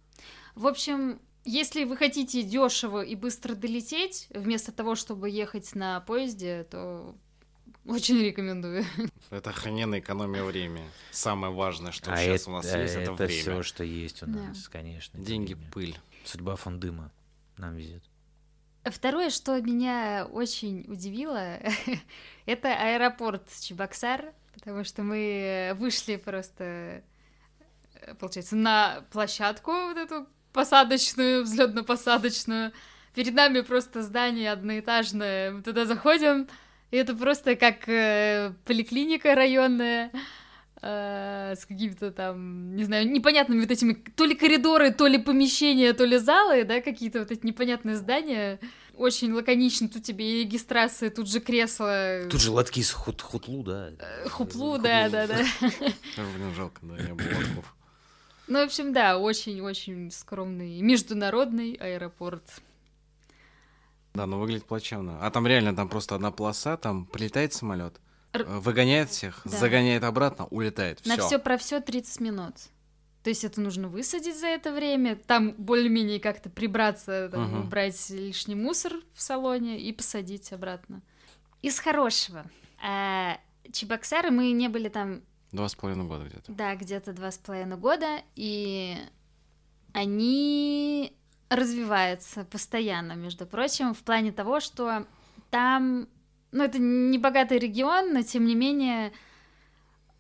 [0.55, 6.65] В общем, если вы хотите дешево и быстро долететь, вместо того, чтобы ехать на поезде,
[6.71, 7.15] то
[7.87, 8.85] очень рекомендую.
[9.31, 10.89] Это охрененная экономия времени.
[11.11, 13.29] Самое важное, что а сейчас это, у нас есть, это, время.
[13.41, 14.41] все, что есть у Да.
[14.41, 15.17] нас, конечно.
[15.19, 15.71] это Деньги, время.
[15.73, 15.99] пыль.
[16.25, 17.11] Судьба фон Дыма
[17.57, 18.03] нам везет.
[18.85, 21.59] Второе, что меня очень удивило,
[22.47, 27.03] это аэропорт Чебоксар, потому что мы вышли просто,
[27.95, 32.73] э, получается, на площадку вот эту посадочную, взлетно-посадочную.
[33.15, 35.51] Перед нами просто здание одноэтажное.
[35.53, 36.49] Мы туда заходим,
[36.91, 40.11] и это просто как э, поликлиника районная
[40.83, 45.93] э, с какими-то там, не знаю, непонятными вот этими то ли коридоры, то ли помещения,
[45.93, 48.59] то ли залы, да, какие-то вот эти непонятные здания.
[48.95, 52.27] Очень лаконично, тут тебе и регистрация, тут же кресло.
[52.31, 53.91] Тут же лотки с хут хутлу, да?
[53.99, 55.37] э, Хуплу, да, да, да.
[55.71, 57.75] Блин, жалко, да, не было лотков.
[58.47, 62.43] Ну, в общем, да, очень-очень скромный международный аэропорт.
[64.15, 65.19] Да, но выглядит плачевно.
[65.25, 68.01] А там реально, там просто одна полоса, там прилетает самолет,
[68.33, 69.51] Р- выгоняет всех, Да.
[69.51, 71.05] загоняет обратно, улетает.
[71.07, 71.39] На Все.
[71.39, 72.55] про все 30 минут.
[73.23, 77.61] То есть это нужно высадить за это время, там более-менее как-то прибраться, там, Мгм.
[77.67, 81.03] убрать лишний мусор в салоне и посадить обратно.
[81.63, 82.47] Из хорошего.
[82.83, 83.39] А,
[83.73, 85.21] Чебоксары, мы не были там,
[85.53, 86.51] Два с половиной года где-то.
[86.51, 88.97] да, где-то два с половиной года, и
[89.93, 91.13] они
[91.51, 95.07] развиваются постоянно, между прочим, в плане того, что
[95.51, 96.09] там,
[96.53, 99.13] ну, это не богатый регион, но тем не менее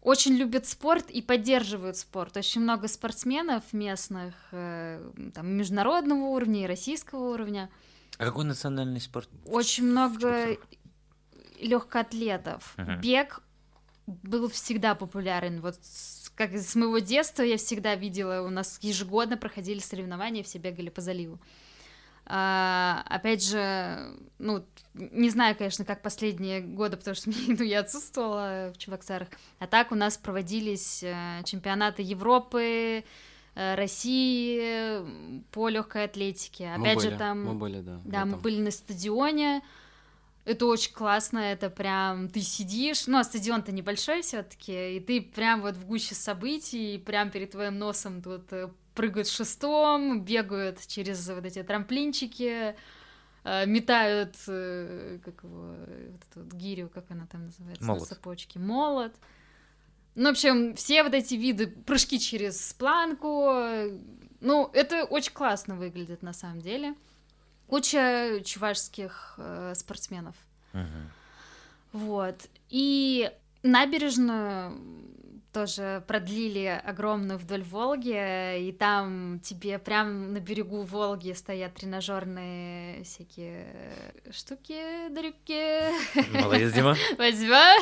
[0.03, 2.37] очень любят спорт и поддерживают спорт.
[2.37, 7.71] Очень много спортсменов местных, э, там, международного уровня и российского уровня.
[8.19, 9.29] А какой национальный спорт?
[9.47, 10.59] Очень много
[11.61, 12.75] легкоатлетов.
[12.77, 13.01] Мгм.
[13.01, 13.43] Бег
[14.07, 15.61] был всегда популярен.
[15.61, 15.77] Вот
[16.41, 21.03] как с моего детства я всегда видела, у нас ежегодно проходили соревнования, все бегали по
[21.03, 21.39] заливу.
[22.25, 28.73] А, опять же, ну, не знаю, конечно, как последние годы, потому что ну, я отсутствовала
[28.75, 29.29] в Чебоксарах.
[29.59, 33.05] А так у нас проводились э, чемпионаты Европы,
[33.55, 36.73] э, России м, по легкой атлетике.
[36.79, 38.01] Мы Опять же, были, там Мы были, да.
[38.07, 39.61] да, мы были на стадионе.
[40.45, 45.61] Это очень классно, это прям ты сидишь, ну а стадион-то небольшой все-таки, и ты прям
[45.61, 51.29] вот в гуще событий, и прям перед твоим носом тут э, прыгают шестом, бегают через
[51.29, 52.75] вот эти трамплинчики,
[53.45, 55.75] э, метают, э, как его,
[56.13, 58.09] вот эту вот гирю, как она там называется, на Молот.
[58.09, 59.13] цепочке, молот.
[60.15, 63.53] Ну, в общем, все вот эти виды, прыжки через планку,
[64.41, 66.95] ну, это очень классно выглядит на самом деле.
[67.71, 70.35] Куча чувашских э, спортсменов.
[70.73, 71.11] Мгм.
[71.93, 72.35] Вот.
[72.69, 73.31] И
[73.63, 74.77] набережную
[75.53, 83.67] тоже продлили огромную вдоль Волги, и там тебе прям на берегу Волги стоят тренажерные всякие
[84.31, 85.91] штуки, дрюки.
[86.41, 86.97] Молодец, Дима.
[87.19, 87.75] Возьма.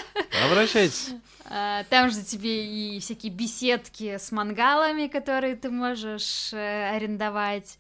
[0.46, 1.10] Обращайтесь.
[1.44, 7.78] А, Там же тебе и всякие беседки с мангалами, которые ты можешь э, арендовать,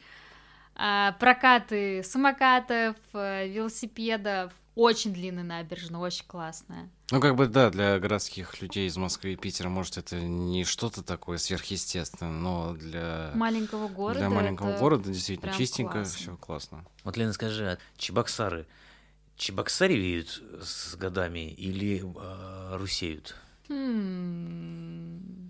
[1.18, 4.52] прокаты самокатов, э, велосипедов.
[4.74, 6.88] Очень длинная набережная, очень классная.
[7.10, 11.02] Ну, как бы, да, для городских людей из Москвы и Питера, может, это не что-то
[11.02, 14.20] такое сверхъестественное, но для, Маленького города.
[14.20, 16.84] для маленького это города действительно чистенько, все классно.
[17.02, 18.66] Вот, Лена, скажи, а Чебоксары
[19.36, 23.34] чебоксаревеют с годами или э, русеют?
[23.68, 25.47] Хм.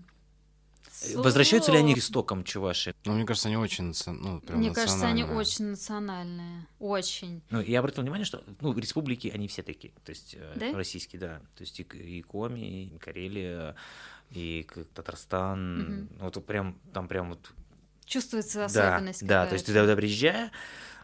[1.15, 2.93] Возвращаются ли они к истокам Чуваши?
[3.05, 5.37] Но мне кажется, они очень, ну, прям Мне кажется, они национальные.
[5.37, 6.67] очень национальные.
[6.79, 7.41] Очень.
[7.49, 10.73] Ну, я обратил внимание, что ну, республики, они все такие, то есть э, Да?
[10.77, 13.75] российские, да, то есть и, и Коми, и Карелия,
[14.31, 17.51] и Татарстан, ну, вот прям, там прям вот,
[18.05, 19.25] Чувствуется да, особенность.
[19.25, 20.51] да, то есть ты туда приезжая,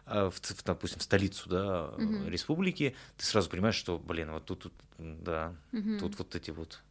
[0.05, 2.27] э, в, в, допустим, в столицу, да, э, Мгм.
[2.29, 5.99] республики, ты сразу понимаешь, что, блин, вот тут, тут да, Мгм.
[5.99, 6.81] тут вот эти вот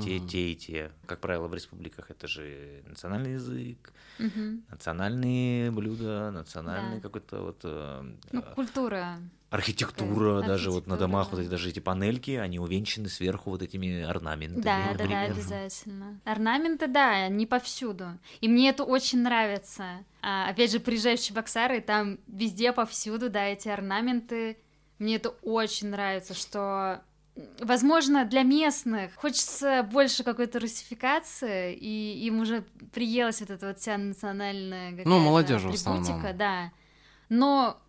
[0.00, 0.28] те, Мгм.
[0.28, 0.92] те и те.
[1.06, 4.64] Как правило, в республиках это же национальный язык, Мгм.
[4.70, 7.00] национальные блюда, национальный Да.
[7.02, 9.18] какой-то вот э, Ну, э, культура.
[9.50, 13.50] архитектура, Такая даже вот на домах вот архитектура, эти даже эти панельки, они увенчаны сверху
[13.50, 14.62] вот этими орнаментами.
[14.62, 16.20] Да, да, да, обязательно.
[16.24, 18.18] Орнаменты, да, они повсюду.
[18.40, 20.04] И мне это очень нравится.
[20.22, 24.56] А, опять же, приезжаю в Чебоксары, там везде повсюду, да, эти орнаменты.
[24.98, 27.02] Мне это очень нравится, что
[27.60, 33.96] Возможно, для местных хочется больше какой-то русификации, и им уже приелась вот эта вот вся
[33.96, 36.04] национальная какая-то молодежи в основном.
[36.34, 36.72] да.
[37.30, 37.80] Но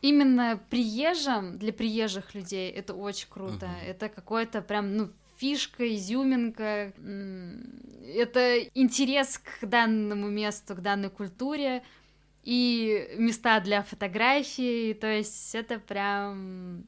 [0.00, 3.66] именно приезжим, для приезжих людей это очень круто.
[3.66, 3.76] Мгм.
[3.86, 6.92] Это какой-то прям, ну, фишка, изюминка.
[8.14, 11.82] Это интерес к данному месту, к данной культуре
[12.44, 14.94] и места для фотографий.
[14.94, 16.84] То есть это прям...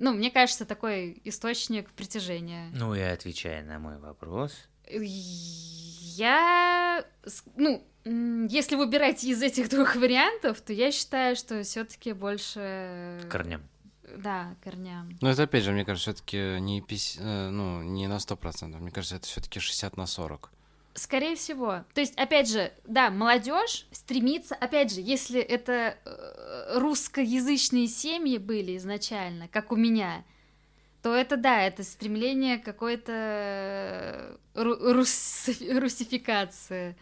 [0.00, 2.70] Ну, мне кажется, такой источник притяжения.
[2.72, 4.52] Ну и отвечая на мой вопрос,
[6.16, 7.04] Я,
[7.56, 13.20] ну, если выбирать из этих двух вариантов, то я считаю, что все-таки больше...
[13.30, 13.62] корням.
[14.16, 15.18] Да, корням.
[15.20, 18.78] Но это опять же, мне кажется, все-таки не, пись- э, ну, не на 100%.
[18.78, 20.50] Мне кажется, это все-таки 60 на 40.
[20.98, 21.84] Скорее всего.
[21.94, 28.76] То есть, опять же, да, молодежь стремится, опять же, если это э, русскоязычные семьи были
[28.76, 30.24] изначально, как у меня,
[31.00, 36.96] то это да, это стремление какой-то э, ру- рус- русификации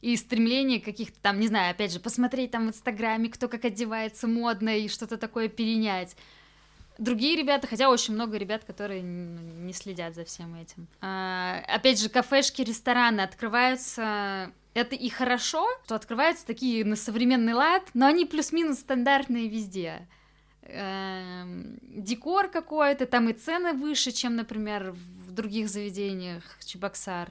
[0.00, 4.28] и стремление каких-то там, не знаю, опять же, посмотреть там в Инстаграме, кто как одевается
[4.28, 6.14] модно и что-то такое перенять.
[7.00, 10.86] Другие ребята, хотя очень много ребят, которые н- не следят за всем этим.
[11.00, 14.52] А, опять же, кафешки, рестораны открываются.
[14.74, 20.06] Это и хорошо, что открываются такие на современный лад, но они плюс-минус стандартные везде.
[20.62, 27.30] Эм, Декор какой-то, там и цены выше, чем, например, в других заведениях Чебоксар.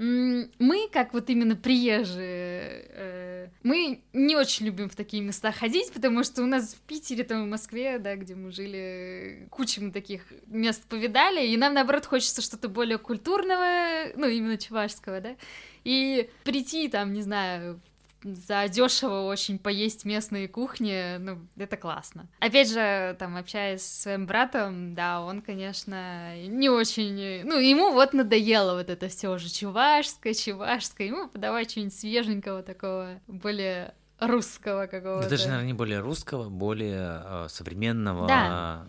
[0.00, 6.22] Мы, как вот именно приезжие, э, мы не очень любим в такие места ходить, потому
[6.22, 10.22] что у нас в Питере, там, в Москве, да, где мы жили, кучу мы таких
[10.46, 15.34] мест повидали, и нам, наоборот, хочется что-то более культурного, ну, именно чувашского, да,
[15.82, 17.80] и прийти, там, не знаю,
[18.22, 22.28] за дешево очень поесть местные кухни, ну, это классно.
[22.40, 27.44] Опять же, там, общаясь с своим братом, да, он, конечно, не очень...
[27.44, 33.20] Ну, ему вот надоело вот это все уже чувашское, чувашское, ему подавать что-нибудь свеженького такого,
[33.26, 35.22] более русского какого-то.
[35.22, 38.86] Да даже, наверное, не более русского, более э, современного, Да.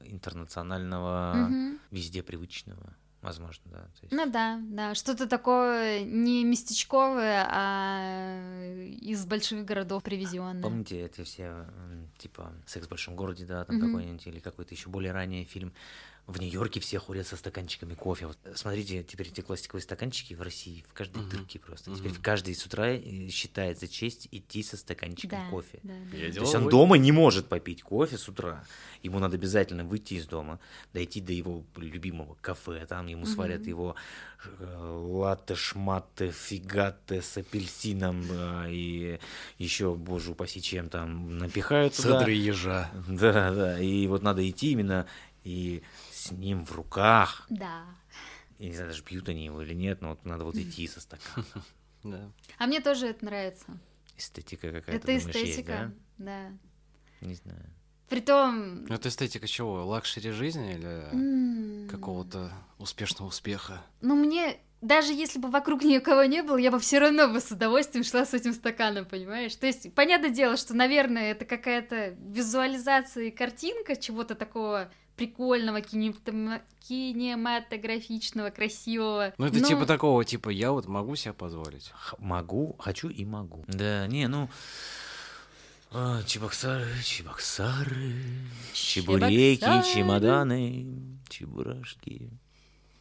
[0.00, 1.78] э, интернационального, Мгм.
[1.90, 3.78] везде привычного, возможно, да.
[3.78, 10.62] То есть- Ну да, да, что-то такое не местечковое, а из больших городов привезенное.
[10.62, 11.66] Помните эти все,
[12.18, 13.86] типа, «Секс в большом городе», да, там Мгм.
[13.86, 15.72] какой-нибудь, или какой-то еще более ранний фильм.
[16.28, 18.26] В Нью-Йорке все ходят со стаканчиками кофе.
[18.26, 21.30] Вот смотрите, теперь эти пластиковые стаканчики в России, в каждой Мгм.
[21.30, 21.90] дырке просто.
[21.96, 22.20] Теперь Мгм.
[22.22, 25.80] каждый с утра э, считает за честь идти со стаканчиком Да, кофе.
[25.82, 26.16] да, да.
[26.18, 28.62] Я То есть он вы- дома не может попить кофе с утра.
[29.02, 30.60] Ему надо обязательно выйти из дома,
[30.92, 32.84] дойти до его любимого кафе.
[32.86, 33.68] Там ему сварят Мгм.
[33.70, 33.94] его
[34.60, 39.18] э, латте, шматте, фигатте с апельсином э, и
[39.56, 42.18] еще, боже упаси, чем там напихают туда.
[42.18, 42.90] Цедры ежа.
[43.08, 43.80] Да, да.
[43.80, 45.06] И вот надо идти именно
[45.44, 45.82] и
[46.28, 47.46] с ним в руках.
[47.48, 47.84] Да.
[48.58, 51.00] Я не знаю, даже пьют они его или нет, но вот надо вот идти со
[51.00, 51.46] стаканом.
[52.04, 52.30] Да.
[52.58, 53.66] А мне тоже это нравится.
[54.16, 56.52] Эстетика какая-то, это думаешь, есть, эстетика, да?
[57.20, 57.26] да.
[57.26, 57.70] Не знаю.
[58.08, 58.84] Притом...
[58.84, 59.84] Ну, Это эстетика чего?
[59.84, 63.82] Luxury жизни или какого-то успешного успеха?
[64.00, 64.58] Ну, мне...
[64.80, 68.24] Даже если бы вокруг никого не было, я бы все равно бы с удовольствием шла
[68.24, 69.56] с этим стаканом, понимаешь?
[69.56, 74.88] То есть, понятное дело, что, наверное, это какая-то визуализация и картинка чего-то такого
[75.18, 79.32] прикольного, кинематографичного, красивого.
[79.38, 81.90] Ну, это Но- типа такого, типа, я вот могу себе позволить.
[81.94, 83.64] Х- Могу, хочу и могу.
[83.68, 84.48] Да, не, ну...
[85.90, 88.14] а, Чебоксары, чебоксары,
[88.72, 89.94] чебуреки, Чебоксары.
[89.94, 90.86] чемоданы,
[91.28, 92.30] чебурашки.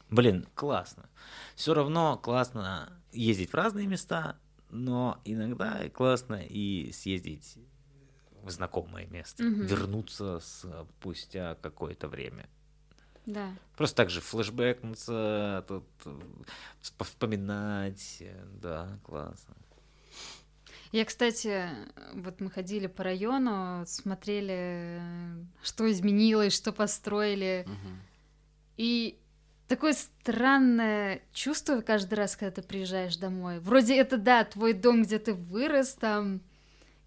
[0.10, 1.10] Блин, классно.
[1.56, 4.38] Все равно классно ездить в разные места,
[4.70, 7.58] но иногда классно и съездить
[8.48, 9.66] в знакомое место, Мгм.
[9.66, 12.48] вернуться спустя какое-то время.
[13.26, 13.52] Да.
[13.76, 16.20] Просто так же флешбэкнуться, тут э,
[16.82, 19.54] вспо- вспоминать, э, да, классно.
[20.94, 21.68] Я, кстати,
[22.14, 25.02] вот мы ходили по району, смотрели,
[25.62, 27.66] что изменилось, что построили.
[27.68, 28.00] Мгм.
[28.78, 29.20] И
[29.68, 33.60] такое странное чувство каждый раз, когда ты приезжаешь домой.
[33.60, 36.40] Вроде это, да, твой дом, где ты вырос, там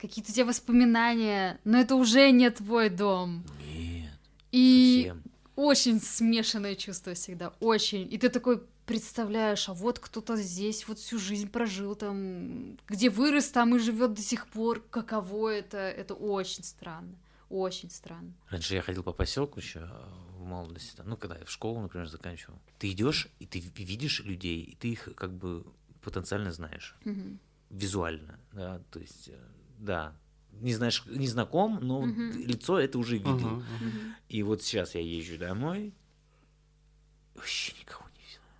[0.00, 3.44] какие-то у тебя воспоминания, но это уже не твой дом.
[3.66, 4.10] Нет,
[4.52, 5.22] И совсем.
[5.56, 8.12] очень смешанное чувство всегда, очень.
[8.12, 13.50] И ты такой представляешь, а вот кто-то здесь вот всю жизнь прожил там, где вырос,
[13.50, 14.80] там и живет до сих пор.
[14.90, 15.78] Каково это?
[15.78, 17.14] Это очень странно.
[17.50, 18.32] Очень странно.
[18.48, 19.88] Раньше я ходил по поселку еще
[20.38, 22.58] в молодости, там, ну, когда я в школу, например, заканчивал.
[22.78, 25.64] Ты идешь, и ты видишь людей, и ты их как бы
[26.00, 27.38] потенциально знаешь, Мгм.
[27.70, 29.38] визуально, да, то есть, э,
[29.80, 30.12] да,
[30.52, 32.32] не знаешь, не знаком, но Мгм.
[32.46, 33.32] лицо это уже видел.
[33.34, 33.64] Мгм.
[33.80, 34.14] Мгм.
[34.28, 35.92] И вот сейчас я езжу домой,
[37.34, 38.54] вообще никого не знаю.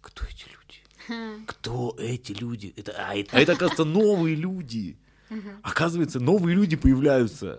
[0.00, 1.44] Кто эти люди?
[1.46, 2.72] Кто эти люди?
[2.76, 4.96] Это, а, это, а это, оказывается, новые люди.
[5.62, 7.56] Оказывается, новые люди появляются.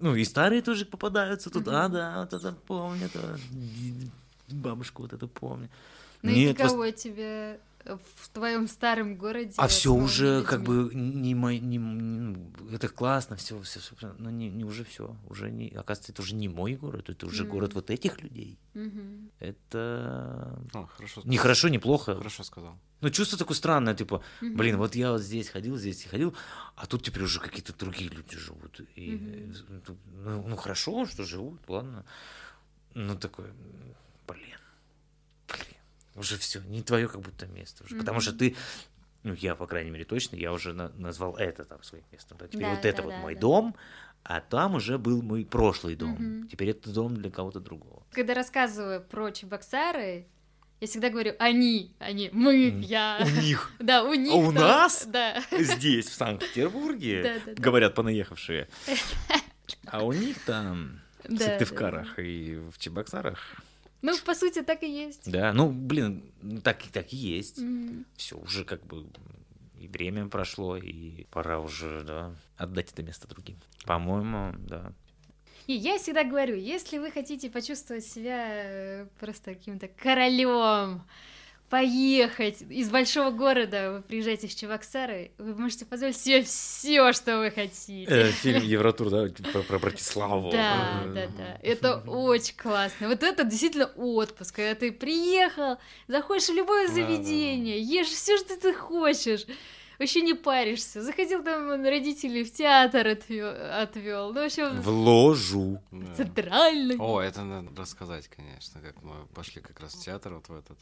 [0.00, 1.66] Ну, и старые тоже попадаются тут.
[1.68, 3.38] А, да, вот это помню, это
[4.48, 5.68] бабушку вот это помню.
[6.22, 7.60] Ну и Нет, просто- каково тебе
[7.96, 9.54] в твоем старом городе?
[9.56, 13.80] А все уже как бы не мой, не, м, ну, это классно, все, все,
[14.18, 17.42] но не, не уже все, уже не, оказывается, это уже не мой город, это уже
[17.44, 17.50] Мгм.
[17.52, 18.58] город вот этих людей.
[18.74, 19.30] Мгм.
[19.40, 21.22] Это О, хорошо.
[21.24, 22.16] не хорошо, не плохо.
[22.16, 22.78] Хорошо сказал.
[23.00, 24.78] Ну, чувство такое странное, типа, блин, Мгм.
[24.82, 26.34] вот я вот здесь ходил, здесь ходил,
[26.76, 28.80] а тут теперь уже какие-то другие люди живут.
[28.96, 29.52] И, э,
[30.24, 32.04] ну, ну, хорошо, что живут, ладно.
[32.94, 33.94] Ну, такое, блин,
[34.26, 34.58] блин,
[36.18, 37.96] уже все, не твое как будто место уже.
[37.96, 38.56] Потому что ты,
[39.22, 42.36] ну, я, по крайней мере, точно, я уже на- назвал это там своим местом.
[42.38, 42.46] Да?
[42.48, 43.40] Теперь Да, вот это да, вот да, мой да.
[43.40, 43.76] дом,
[44.24, 46.10] а там уже был мой прошлый дом.
[46.12, 46.48] Мгм.
[46.48, 48.02] Теперь это дом для кого-то другого.
[48.12, 50.26] Когда рассказываю про Чебоксары,
[50.80, 52.54] я всегда говорю «они», они, мы,
[52.84, 53.18] я.
[53.24, 54.32] У них Да, у них.
[54.32, 55.06] А у нас?
[55.06, 55.42] Да.
[55.50, 57.62] здесь, в Санкт-Петербурге, Да, да, да.
[57.62, 58.68] говорят понаехавшие.
[59.86, 63.40] А у них там в Да, да, Сыктывкарах и в Чебоксарах.
[64.02, 65.30] Ну, по сути, так и есть.
[65.30, 67.58] Да, ну, блин, ну, так, и- так и есть.
[67.58, 68.04] М.
[68.16, 69.06] Все, уже как бы
[69.80, 73.56] и время прошло, и пора уже, да, отдать это место другим.
[73.84, 74.92] По-моему, да.
[75.66, 81.02] И я всегда говорю, если вы хотите почувствовать себя э, просто каким-то королем,
[81.68, 87.50] поехать из большого города, вы приезжаете в Чебоксары, вы можете позволить себе все, что вы
[87.50, 88.04] хотите.
[88.04, 90.50] Э, фильм Евротур, да, про, про Братиславу.
[90.50, 91.58] Да, Э, да, да.
[91.62, 93.08] Это очень классно.
[93.08, 97.06] Вот это действительно отпуск, когда ты приехал, заходишь в любое Да, да, да.
[97.06, 99.44] заведение, ешь все, что ты хочешь.
[99.98, 101.02] Вообще не паришься.
[101.02, 104.28] Заходил там родителей в театр отвел.
[104.32, 105.82] Ну, вообще, В ложу.
[105.90, 106.14] Да.
[106.14, 106.96] центральный.
[106.98, 110.78] О, это надо рассказать, конечно, как мы пошли как раз в театр вот в этот,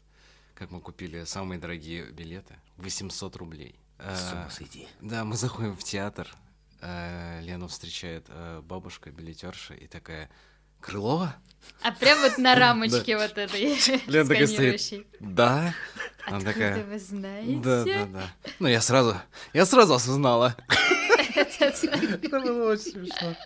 [0.57, 3.75] как мы купили самые дорогие билеты, 800 рублей.
[3.99, 4.89] С ума Э, сойти.
[5.01, 6.29] Да, мы заходим в театр,
[6.81, 10.31] э, Лену встречает э, бабушка, билетерша, и такая,
[10.81, 11.35] Крылова?
[11.83, 13.77] А прям вот на рамочке вот этой
[14.07, 14.81] Лена такая стоит.
[14.81, 15.07] сканирующей.
[15.21, 15.75] Да.
[16.27, 17.61] Она Откуда такая, вы знаете?
[17.63, 18.31] да, да, да.
[18.59, 19.17] Ну, я сразу,
[19.53, 20.57] я сразу осознала.
[21.37, 23.37] Это было очень смешно.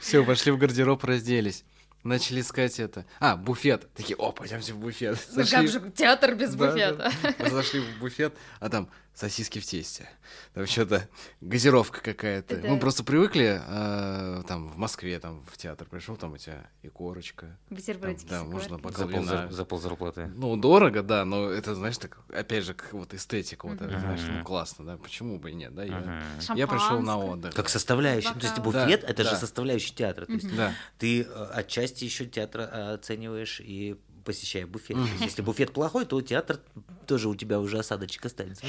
[0.00, 1.64] Все, пошли в гардероб, разделись.
[2.06, 3.04] Начали искать это.
[3.18, 3.88] А, буфет.
[3.94, 5.18] Такие, о, пойдемте в буфет.
[5.34, 7.12] Ну как же театр без Да, буфета?
[7.38, 7.50] да.
[7.50, 10.08] Зашли в буфет, а там сосиски в тесте.
[10.52, 11.08] Там что-то
[11.40, 12.54] газировка какая-то.
[12.54, 16.66] Это- Мы просто привыкли, э, там, в Москве, там, в театр пришел, там у тебя
[16.82, 17.56] и корочка.
[17.70, 18.92] Бутербродики Да, с можно икоркой.
[18.92, 19.50] За бокал пол, вина.
[19.50, 20.26] за пол зарплаты.
[20.36, 24.00] Ну, дорого, да, но это, знаешь, так, опять же, как вот эстетика, вот это, Мгм.
[24.00, 26.22] знаешь, ну, классно, да, почему бы и нет, да, я,
[26.54, 27.54] я пришел на отдых.
[27.54, 28.34] Как составляющая.
[28.34, 28.84] Ну, То есть Бокал.
[28.84, 29.36] буфет Да, это же да.
[29.36, 30.26] составляющая театра.
[30.26, 30.54] То есть.
[30.54, 34.98] Да, ты э, отчасти еще театр э, оцениваешь и посещая буфет.
[35.20, 36.60] Если буфет плохой, то театр
[37.06, 38.66] тоже у тебя уже осадочек останется.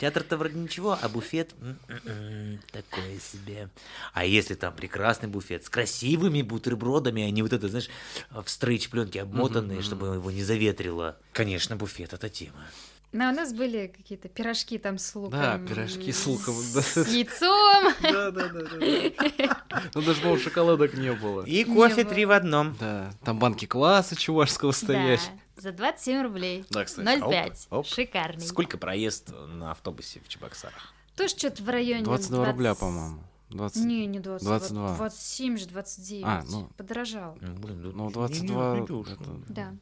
[0.00, 3.68] Театр-то вроде ничего, а буфет м-м-м, такое себе.
[4.14, 7.90] А если там прекрасный буфет с красивыми бутербродами, а не вот это, знаешь,
[8.30, 11.18] в стрейч пленке обмотанные, чтобы его не заветрило.
[11.32, 12.64] Конечно, буфет это тема.
[13.12, 15.40] Ну, у нас были какие-то пирожки там с луком.
[15.40, 16.80] Да, пирожки с луком, да.
[16.82, 17.92] С яйцом.
[18.02, 19.80] да, да, да, да.
[19.94, 21.42] Ну, даже, по шоколадок не было.
[21.44, 22.76] И кофе три в одном.
[22.78, 25.28] Да, там банки кваса чувашского стоять.
[25.56, 26.64] Да, за 27 рублей.
[26.70, 27.06] Да, кстати.
[27.06, 27.66] 0,5.
[27.70, 27.86] Оп, оп.
[27.86, 28.46] Шикарный.
[28.46, 30.94] Сколько проезд на автобусе в Чебоксарах?
[31.16, 32.80] Тоже что-то в районе 22 рубля, 20.
[32.80, 33.18] по-моему.
[33.50, 33.84] 20.
[33.84, 34.46] Не, не 20.
[34.46, 34.96] 22.
[34.96, 36.24] 27 же, 29.
[36.24, 36.70] А, ну.
[36.76, 37.36] Подорожал.
[37.40, 39.02] Ну, блин, Ну, не- 22 не- не дешево.
[39.12, 39.74] это- Да.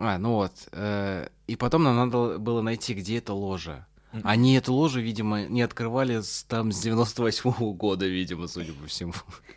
[0.00, 0.52] А, ну вот.
[0.72, 3.86] э, И потом нам надо было найти, где эта ложа.
[4.24, 9.12] Они эту ложу, видимо, не открывали с, там с 98 года, видимо, судя по всему.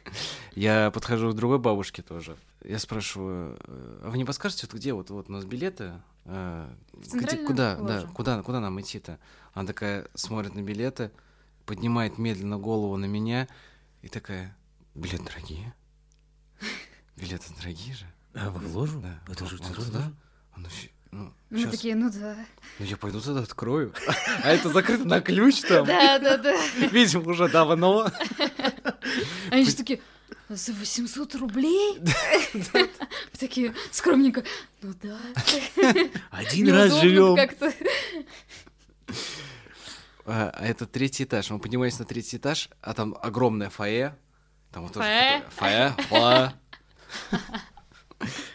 [0.56, 2.36] Я подхожу к другой бабушке тоже.
[2.64, 3.58] Я спрашиваю,
[4.04, 5.94] а вы не подскажете, вот где вот, вот у нас билеты?
[6.26, 8.08] Э, где- куда, да, ложу.
[8.14, 9.18] куда, куда нам идти-то?
[9.54, 11.10] Она такая смотрит на билеты,
[11.66, 13.48] поднимает медленно голову на меня
[14.04, 14.56] и такая,
[14.94, 15.74] билеты дорогие.
[17.16, 18.06] Билеты дорогие же.
[18.36, 19.00] А вы в ложу?
[19.02, 19.20] Да.
[19.32, 20.12] Это же туда?
[20.56, 20.68] Ну,
[21.12, 22.36] ну, Мы щас- такие, ну да.
[22.80, 23.93] ну, я пойду туда открою.
[24.43, 25.86] А это закрыто на ключ там.
[25.86, 26.56] Да, да, да.
[26.91, 28.10] Видимо, уже давно.
[29.51, 30.01] Они же такие,
[30.49, 31.99] за 800 рублей?
[33.39, 34.43] Такие скромненько,
[34.82, 35.18] ну да.
[36.32, 37.36] Один раз живем.
[37.36, 37.74] как-то.
[40.26, 41.49] А а это третий этаж.
[41.49, 44.16] Мы поднимаемся на третий этаж, а там огромное фойе.
[44.72, 45.06] Там вот тоже
[45.58, 45.95] Фойе?
[46.10, 46.54] Фойе.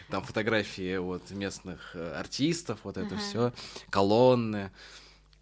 [0.09, 3.17] Там фотографии вот местных э, артистов, вот это Ага.
[3.17, 3.53] все,
[3.89, 4.71] колонны,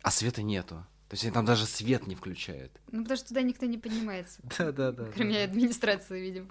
[0.01, 0.85] а света нету.
[1.07, 2.71] То есть они там даже свет не включают.
[2.91, 4.41] Ну, потому что туда никто не поднимается.
[4.57, 5.05] Да, да, да.
[5.15, 6.49] Кроме администрации, видимо.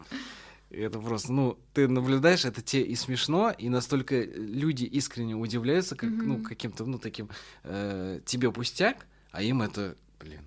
[0.70, 6.10] Это просто, ну, ты наблюдаешь, это тебе и смешно, и настолько люди искренне удивляются, как,
[6.24, 6.42] ну, Мгм.
[6.42, 7.28] каким-то, ну, таким
[7.62, 10.40] э, тебе пустяк, а им это, блин,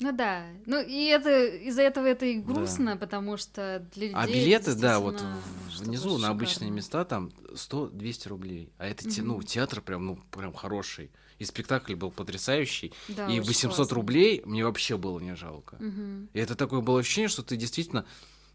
[0.00, 0.46] Ну да.
[0.66, 4.98] Ну и это из-за этого это и грустно, потому что для людей А билеты, да,
[4.98, 5.22] вот
[5.78, 8.72] внизу на обычные места там 100-200 рублей.
[8.78, 11.10] А это, те- ну, театр прям, ну, прям хороший.
[11.38, 12.92] И спектакль был потрясающий.
[13.08, 13.94] Да, и очень 800 классно.
[13.94, 15.76] рублей мне вообще было не жалко.
[15.80, 16.28] Мгм.
[16.34, 18.04] И это такое было ощущение, что ты действительно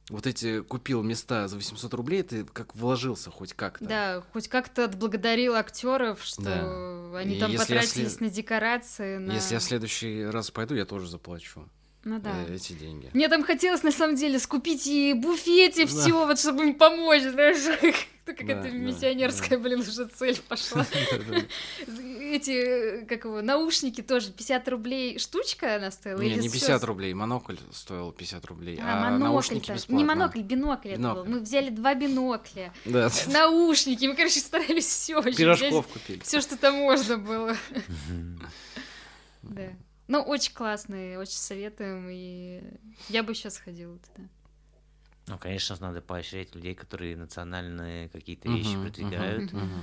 [0.10, 3.86] вот эти купил места за 800 рублей, ты как вложился хоть как-то.
[3.86, 7.20] Да, хоть как-то отблагодарил актеров, что Да.
[7.20, 9.32] они И там потратились след- на декорации, на...
[9.34, 11.68] Если я в следующий раз пойду, я тоже заплачу
[12.06, 12.32] Ну да.
[12.48, 13.10] э, эти деньги.
[13.14, 15.92] Мне там хотелось, на самом деле, скупить и буфете Да.
[15.92, 17.58] все, вот чтобы им помочь, знаешь,
[18.26, 20.86] как Да, это да, миссионерская, блин, уже цель пошла.
[21.88, 26.22] Эти, э, как его, наушники тоже 50 рублей штучка она стоила?
[26.22, 29.96] Не, не всё 50 с- рублей, монокль стоил 50 рублей, А, а, наушники бесплатно.
[29.96, 31.26] Не монокль, бинокль, это был.
[31.26, 36.20] Мы взяли два бинокля, Да, наушники, мы, короче, старались все пирожков купили.
[36.20, 37.56] Все, что там можно было.
[39.44, 39.70] Да.
[40.08, 42.62] Ну, очень классные, очень советуем, и
[43.10, 44.28] я бы еще сходила туда.
[45.28, 49.54] Ну, конечно, надо поощрять людей, которые национальные какие-то вещи мгм, продвигают.
[49.54, 49.82] мгм.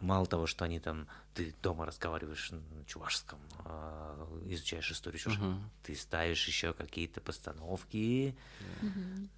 [0.00, 5.70] Мало того, что они там, ты дома разговариваешь на чувашском, а, изучаешь историю чувашского, Мгм.
[5.82, 8.34] ты ставишь еще какие-то постановки
[8.80, 9.28] Мгм.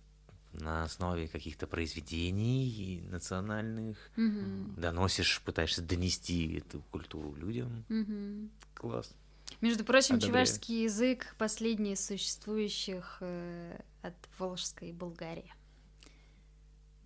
[0.52, 4.74] на основе каких-то произведений национальных, Мгм.
[4.76, 7.84] доносишь, пытаешься донести эту культуру людям.
[7.88, 8.50] Мгм.
[8.74, 9.14] Класс.
[9.60, 10.46] Между прочим, Одобряю.
[10.46, 15.52] чувашский язык последний из существующих э, от Волжской Болгарии.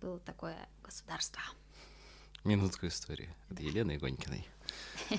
[0.01, 1.41] Было такое государство.
[2.43, 4.47] Минутку истории от Елены Игонькиной.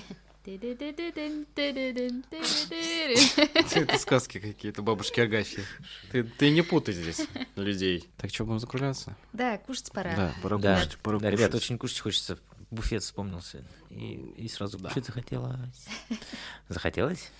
[3.75, 5.63] Это сказки какие-то, бабушки Агафьи.
[6.11, 7.21] Ты, ты не путай здесь
[7.55, 8.09] людей.
[8.17, 9.15] Так что, будем закругляться?
[9.33, 10.15] Да, кушать пора.
[10.15, 11.63] Да, пора Да, кушать, пора да, ребят, кушать.
[11.65, 12.39] очень кушать хочется.
[12.71, 13.65] Буфет вспомнился.
[13.89, 15.85] И, и сразу кушать захотелось.
[16.69, 17.31] Захотелось?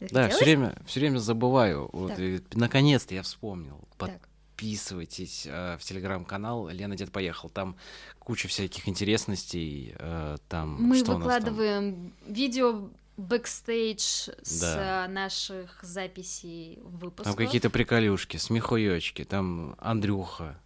[0.00, 1.90] Да, все время, все время забываю.
[1.92, 2.12] Вот,
[2.54, 3.78] наконец-то я вспомнил.
[3.98, 4.28] Так.
[4.60, 7.48] Подписывайтесь э, в телеграм-канал Лена Дед Поехал.
[7.48, 7.76] Там
[8.18, 9.94] куча всяких интересностей.
[9.98, 11.38] э, там Мы что у нас там?
[11.38, 15.06] выкладываем видео бэкстейдж с Да.
[15.06, 17.24] э, наших записей выпусков.
[17.24, 19.24] Там какие-то приколюшки, смехуёчки.
[19.24, 20.58] Там Андрюха,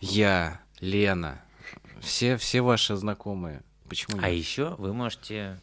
[0.00, 1.42] я, Лена.
[2.00, 3.62] Все, все ваши знакомые.
[3.88, 4.38] Почему А нет?
[4.38, 5.60] еще вы можете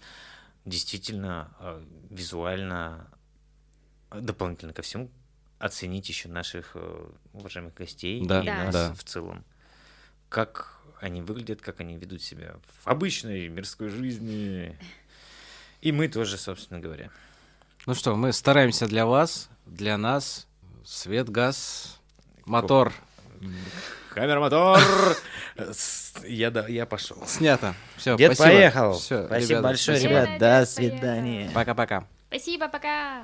[0.66, 3.08] действительно э, визуально,
[4.12, 5.10] э, дополнительно ко всему,
[5.60, 8.64] оценить еще наших э, уважаемых гостей Да, и Да.
[8.66, 8.94] нас да.
[8.94, 9.44] в целом.
[10.30, 14.78] Как они выглядят, как они ведут себя в обычной мирской жизни.
[15.82, 17.10] И мы тоже, собственно говоря.
[17.88, 20.48] Ну что, мы стараемся для вас, для нас.
[20.86, 22.00] Свет, газ,
[22.46, 22.94] мотор.
[23.40, 23.52] Камера,
[24.40, 24.80] мотор!
[25.58, 27.18] С- Я, да, я пошел.
[27.26, 27.74] Снято.
[27.98, 28.56] Все, Дед спасибо.
[28.56, 28.94] поехал.
[28.94, 30.22] Всё, Спасибо ребята, большое, спасибо.
[30.22, 30.30] ребят.
[30.30, 31.52] Дед До свидания.
[31.54, 32.04] Пока-пока.
[32.30, 33.24] Спасибо, пока.